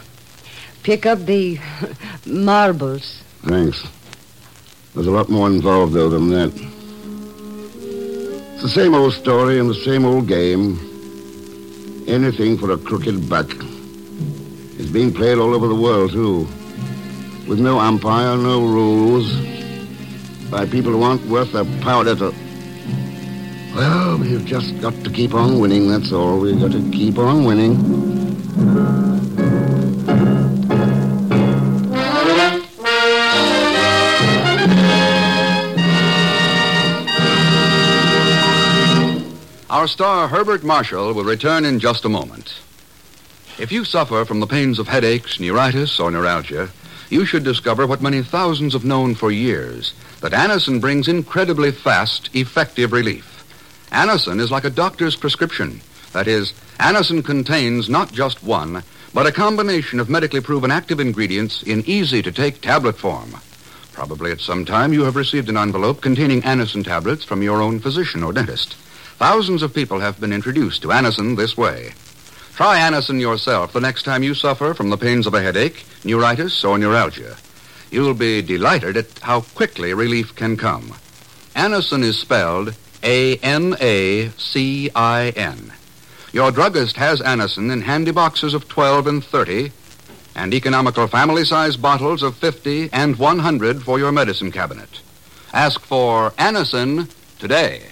Pick 0.82 1.06
up 1.06 1.20
the 1.20 1.58
marbles. 2.26 3.22
Thanks. 3.42 3.86
There's 4.94 5.06
a 5.06 5.10
lot 5.10 5.28
more 5.28 5.48
involved, 5.48 5.92
though, 5.92 6.08
than 6.08 6.30
that. 6.30 6.52
It's 8.56 8.62
the 8.62 8.70
same 8.70 8.94
old 8.94 9.12
story 9.12 9.60
and 9.60 9.68
the 9.68 9.74
same 9.74 10.06
old 10.06 10.26
game. 10.26 10.78
Anything 12.08 12.56
for 12.56 12.70
a 12.70 12.78
crooked 12.78 13.28
buck. 13.28 13.50
It's 14.78 14.88
being 14.88 15.12
played 15.12 15.36
all 15.36 15.54
over 15.54 15.68
the 15.68 15.74
world, 15.74 16.12
too. 16.12 16.48
With 17.46 17.60
no 17.60 17.78
umpire, 17.78 18.34
no 18.38 18.60
rules. 18.60 19.30
By 20.50 20.64
people 20.64 20.92
who 20.92 21.02
aren't 21.02 21.26
worth 21.26 21.52
their 21.52 21.66
powder 21.82 22.16
to... 22.16 22.34
Well, 23.74 24.16
we've 24.20 24.46
just 24.46 24.80
got 24.80 24.94
to 25.04 25.10
keep 25.10 25.34
on 25.34 25.60
winning, 25.60 25.88
that's 25.88 26.10
all. 26.10 26.40
We've 26.40 26.58
got 26.58 26.72
to 26.72 26.90
keep 26.90 27.18
on 27.18 27.44
winning. 27.44 27.76
Our 39.86 39.90
star, 39.90 40.26
Herbert 40.26 40.64
Marshall, 40.64 41.14
will 41.14 41.22
return 41.22 41.64
in 41.64 41.78
just 41.78 42.04
a 42.04 42.08
moment. 42.08 42.58
If 43.56 43.70
you 43.70 43.84
suffer 43.84 44.24
from 44.24 44.40
the 44.40 44.46
pains 44.48 44.80
of 44.80 44.88
headaches, 44.88 45.38
neuritis, 45.38 46.00
or 46.00 46.10
neuralgia, 46.10 46.70
you 47.08 47.24
should 47.24 47.44
discover 47.44 47.86
what 47.86 48.02
many 48.02 48.20
thousands 48.20 48.72
have 48.72 48.84
known 48.84 49.14
for 49.14 49.30
years 49.30 49.94
that 50.22 50.32
Anacin 50.32 50.80
brings 50.80 51.06
incredibly 51.06 51.70
fast, 51.70 52.34
effective 52.34 52.90
relief. 52.90 53.44
Anacin 53.92 54.40
is 54.40 54.50
like 54.50 54.64
a 54.64 54.70
doctor's 54.70 55.14
prescription. 55.14 55.80
That 56.12 56.26
is, 56.26 56.52
Anacin 56.80 57.24
contains 57.24 57.88
not 57.88 58.10
just 58.10 58.42
one, 58.42 58.82
but 59.14 59.28
a 59.28 59.30
combination 59.30 60.00
of 60.00 60.10
medically 60.10 60.40
proven 60.40 60.72
active 60.72 60.98
ingredients 60.98 61.62
in 61.62 61.84
easy 61.86 62.22
to 62.22 62.32
take 62.32 62.60
tablet 62.60 62.98
form. 62.98 63.36
Probably 63.92 64.32
at 64.32 64.40
some 64.40 64.64
time 64.64 64.92
you 64.92 65.04
have 65.04 65.14
received 65.14 65.48
an 65.48 65.56
envelope 65.56 66.00
containing 66.00 66.42
Anacin 66.42 66.84
tablets 66.84 67.22
from 67.22 67.40
your 67.40 67.62
own 67.62 67.78
physician 67.78 68.24
or 68.24 68.32
dentist. 68.32 68.74
Thousands 69.18 69.62
of 69.62 69.72
people 69.72 70.00
have 70.00 70.20
been 70.20 70.32
introduced 70.32 70.82
to 70.82 70.88
Anacin 70.88 71.36
this 71.38 71.56
way. 71.56 71.92
Try 72.54 72.78
Anacin 72.80 73.18
yourself 73.18 73.72
the 73.72 73.80
next 73.80 74.02
time 74.02 74.22
you 74.22 74.34
suffer 74.34 74.74
from 74.74 74.90
the 74.90 74.98
pains 74.98 75.26
of 75.26 75.32
a 75.32 75.40
headache, 75.40 75.84
neuritis, 76.04 76.62
or 76.62 76.76
neuralgia. 76.76 77.36
You'll 77.90 78.12
be 78.12 78.42
delighted 78.42 78.98
at 78.98 79.18
how 79.20 79.40
quickly 79.40 79.94
relief 79.94 80.34
can 80.34 80.58
come. 80.58 80.94
Anacin 81.54 82.02
is 82.02 82.20
spelled 82.20 82.74
A 83.02 83.36
N 83.38 83.74
A 83.80 84.28
C 84.36 84.90
I 84.94 85.32
N. 85.34 85.72
Your 86.32 86.50
druggist 86.50 86.96
has 86.96 87.22
Anacin 87.22 87.72
in 87.72 87.80
handy 87.80 88.10
boxes 88.10 88.52
of 88.52 88.68
12 88.68 89.06
and 89.06 89.24
30 89.24 89.72
and 90.34 90.52
economical 90.52 91.06
family 91.06 91.46
size 91.46 91.78
bottles 91.78 92.22
of 92.22 92.36
50 92.36 92.90
and 92.92 93.16
100 93.16 93.82
for 93.82 93.98
your 93.98 94.12
medicine 94.12 94.52
cabinet. 94.52 95.00
Ask 95.54 95.80
for 95.80 96.32
Anacin 96.32 97.10
today. 97.38 97.86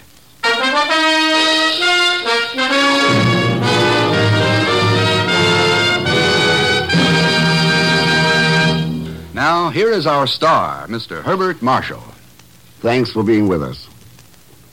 Now, 9.44 9.68
here 9.68 9.90
is 9.90 10.07
our 10.07 10.26
star, 10.26 10.87
Mr. 10.87 11.22
Herbert 11.22 11.61
Marshall. 11.61 12.02
Thanks 12.80 13.12
for 13.12 13.22
being 13.22 13.46
with 13.46 13.62
us. 13.62 13.87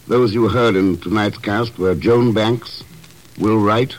Those 0.07 0.33
you 0.33 0.47
heard 0.47 0.77
in 0.77 0.95
tonight's 0.95 1.37
cast 1.37 1.77
were 1.77 1.93
Joan 1.93 2.31
Banks, 2.31 2.81
Will 3.37 3.57
Wright, 3.57 3.93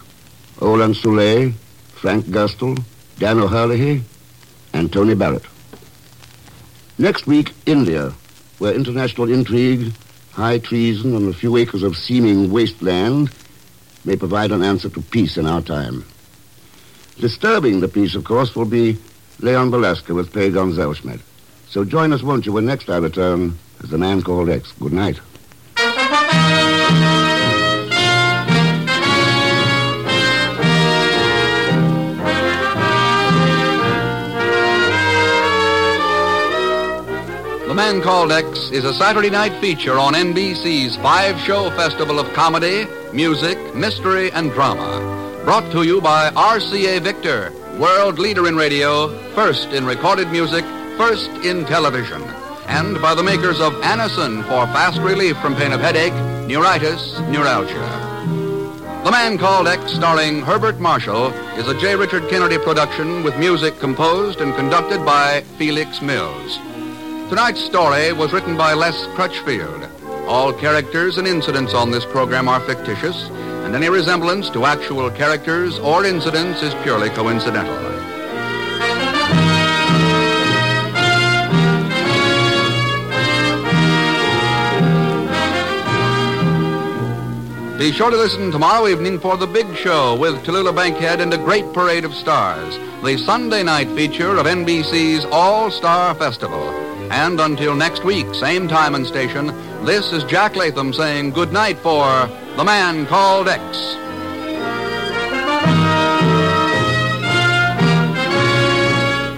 Olan 0.61 0.95
Soule, 0.97 1.53
Frank 2.01 2.25
Gerstle, 2.25 2.83
Dan 3.19 3.39
O'Herlihy, 3.39 4.03
and 4.73 4.91
Tony 4.91 5.15
Barrett. 5.15 5.45
Next 6.97 7.27
week, 7.27 7.53
India, 7.67 8.15
where 8.57 8.73
international 8.73 9.31
intrigue, 9.31 9.93
high 10.31 10.57
treason, 10.57 11.15
and 11.15 11.29
a 11.29 11.37
few 11.37 11.59
acres 11.59 11.83
of 11.83 11.99
seeming 11.99 12.51
wasteland 12.51 13.31
may 14.07 14.17
provide 14.17 14.53
an 14.53 14.63
answer 14.63 14.89
to 14.89 15.03
peace 15.03 15.37
in 15.37 15.45
our 15.45 15.61
time. 15.61 16.03
Disturbing 17.19 17.81
the 17.81 17.89
peace, 17.89 18.15
of 18.15 18.25
course, 18.25 18.57
will 18.57 18.65
be 18.65 18.97
Leon 19.43 19.73
Velasquez 19.73 20.15
with 20.15 20.33
Pagan 20.33 20.73
Zellschmidt. 20.73 21.21
So 21.69 21.85
join 21.85 22.13
us, 22.13 22.23
won't 22.23 22.47
you, 22.47 22.53
when 22.53 22.65
next 22.65 22.89
I 22.89 22.99
return 22.99 23.59
as 23.83 23.91
the 23.91 23.99
man 23.99 24.23
called 24.23 24.49
X. 24.49 24.73
Good 24.73 24.93
night. 24.93 25.21
The 37.67 37.77
Man 37.77 38.03
Called 38.03 38.31
X 38.31 38.71
is 38.71 38.85
a 38.85 38.93
Saturday 38.93 39.31
night 39.31 39.59
feature 39.61 39.99
on 39.99 40.13
NBC's 40.13 40.97
five 40.97 41.41
show 41.41 41.71
festival 41.71 42.21
of 42.21 42.31
comedy, 42.35 42.87
music, 43.15 43.57
mystery, 43.75 44.31
and 44.33 44.53
drama. 44.53 45.01
Brought 45.45 45.73
to 45.73 45.83
you 45.83 46.01
by 46.03 46.31
RCA 46.31 47.01
Victor, 47.01 47.51
world 47.79 48.19
leader 48.19 48.47
in 48.47 48.57
radio, 48.57 49.09
first 49.35 49.69
in 49.73 49.87
recorded 49.87 50.29
music, 50.29 50.65
first 50.97 51.31
in 51.45 51.65
television. 51.65 52.23
And 52.67 53.01
by 53.01 53.15
the 53.15 53.23
makers 53.23 53.61
of 53.61 53.73
Anacin 53.83 54.43
for 54.45 54.67
fast 54.73 55.01
relief 55.01 55.37
from 55.39 55.57
pain 55.57 55.73
of 55.73 55.81
headache, 55.81 56.13
neuritis, 56.47 57.19
neuralgia. 57.29 58.13
The 59.05 59.11
Man 59.11 59.37
Called 59.37 59.67
X, 59.67 59.93
starring 59.93 60.43
Herbert 60.43 60.79
Marshall, 60.79 61.29
is 61.59 61.67
a 61.67 61.79
J. 61.81 61.97
Richard 61.97 62.29
Kennedy 62.31 62.59
production 62.59 63.25
with 63.25 63.37
music 63.37 63.79
composed 63.81 64.41
and 64.41 64.55
conducted 64.55 65.05
by 65.05 65.41
Felix 65.59 66.01
Mills. 66.01 66.59
Tonight's 67.29 67.65
story 67.65 68.13
was 68.13 68.33
written 68.33 68.57
by 68.57 68.75
Les 68.75 69.07
Crutchfield. 69.17 69.89
All 70.29 70.53
characters 70.53 71.19
and 71.19 71.27
incidents 71.27 71.75
on 71.75 71.91
this 71.91 72.05
program 72.05 72.49
are 72.49 72.61
fictitious, 72.61 73.29
and 73.73 73.83
any 73.83 73.89
resemblance 73.89 74.51
to 74.51 74.67
actual 74.67 75.11
characters 75.11 75.79
or 75.79 76.05
incidents 76.05 76.63
is 76.63 76.75
purely 76.83 77.09
coincidental. 77.09 77.75
Be 87.79 87.93
sure 87.93 88.11
to 88.11 88.17
listen 88.19 88.51
tomorrow 88.51 88.89
evening 88.89 89.19
for 89.19 89.39
The 89.39 89.47
Big 89.47 89.75
Show 89.75 90.19
with 90.19 90.45
Tallulah 90.45 90.77
Bankhead 90.77 91.23
and 91.23 91.33
a 91.33 91.39
great 91.39 91.73
parade 91.73 92.05
of 92.05 92.13
stars, 92.13 92.77
the 93.03 93.17
Sunday 93.17 93.63
night 93.63 93.89
feature 93.97 94.37
of 94.37 94.45
NBC's 94.45 95.25
All 95.33 95.71
Star 95.71 96.15
Festival. 96.15 96.69
And 97.11 97.41
until 97.41 97.75
next 97.75 98.05
week, 98.05 98.35
same 98.35 98.69
time 98.69 98.95
and 98.95 99.07
station, 99.07 99.47
this 99.87 100.13
is 100.13 100.25
Jack 100.25 100.57
Latham 100.57 100.93
saying 100.93 101.31
good 101.31 101.55
night 101.55 101.79
for 101.79 102.29
The 102.57 102.65
Man 102.65 103.07
Called 103.07 103.49
X. 103.49 103.97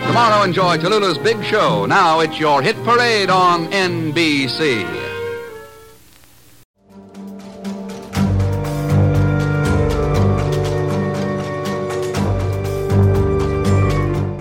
Tomorrow, 0.07 0.43
enjoy 0.45 0.77
Tallulah's 0.79 1.19
big 1.19 1.43
show. 1.45 1.87
Now 1.87 2.21
it's 2.21 2.39
your 2.39 2.63
hit 2.63 2.77
parade 2.85 3.31
on 3.31 3.67
NBC. 3.69 4.85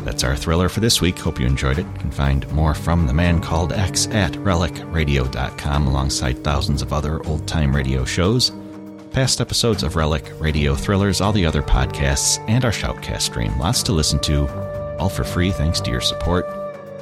That's 0.04 0.24
our 0.24 0.36
thriller 0.36 0.70
for 0.70 0.80
this 0.80 1.02
week. 1.02 1.18
Hope 1.20 1.40
you 1.40 1.46
enjoyed 1.46 1.80
it. 1.80 1.86
You 1.86 2.00
can 2.00 2.12
find 2.12 2.52
more 2.54 2.74
from 2.74 3.08
The 3.08 3.14
Man 3.14 3.42
Called 3.42 3.74
X 3.74 4.08
at 4.08 4.34
relicradio.com 4.34 5.88
alongside 5.88 6.44
thousands 6.44 6.82
of 6.82 6.94
other 6.94 7.26
old 7.26 7.48
time 7.48 7.76
radio 7.76 8.06
shows, 8.06 8.52
past 9.14 9.40
episodes 9.40 9.84
of 9.84 9.96
Relic 9.96 10.30
Radio 10.40 10.76
Thrillers, 10.76 11.22
all 11.22 11.32
the 11.32 11.46
other 11.46 11.62
podcasts, 11.62 12.44
and 12.50 12.66
our 12.66 12.72
Shoutcast 12.72 13.22
stream. 13.22 13.56
Lots 13.60 13.84
to 13.84 13.92
listen 13.92 14.18
to, 14.22 14.48
all 14.98 15.10
for 15.10 15.24
free 15.24 15.52
thanks 15.52 15.80
to 15.82 15.92
your 15.92 16.02
support. 16.02 16.48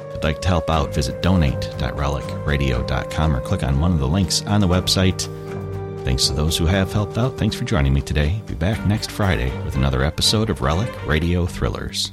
If 0.08 0.14
you'd 0.14 0.24
like 0.24 0.42
to 0.42 0.48
help 0.48 0.68
out, 0.68 0.92
visit 0.94 1.22
donate.relicradio.com 1.22 3.36
or 3.36 3.40
click 3.40 3.62
on 3.62 3.80
one 3.80 3.92
of 3.92 3.98
the 3.98 4.08
links 4.08 4.42
on 4.42 4.60
the 4.60 4.68
website. 4.68 5.22
Thanks 6.04 6.26
to 6.26 6.34
those 6.34 6.58
who 6.58 6.66
have 6.66 6.92
helped 6.92 7.16
out. 7.16 7.38
Thanks 7.38 7.56
for 7.56 7.64
joining 7.64 7.94
me 7.94 8.02
today. 8.02 8.42
Be 8.46 8.54
back 8.54 8.84
next 8.86 9.10
Friday 9.10 9.50
with 9.64 9.76
another 9.76 10.04
episode 10.04 10.50
of 10.50 10.60
Relic 10.60 10.90
Radio 11.06 11.46
Thrillers. 11.46 12.12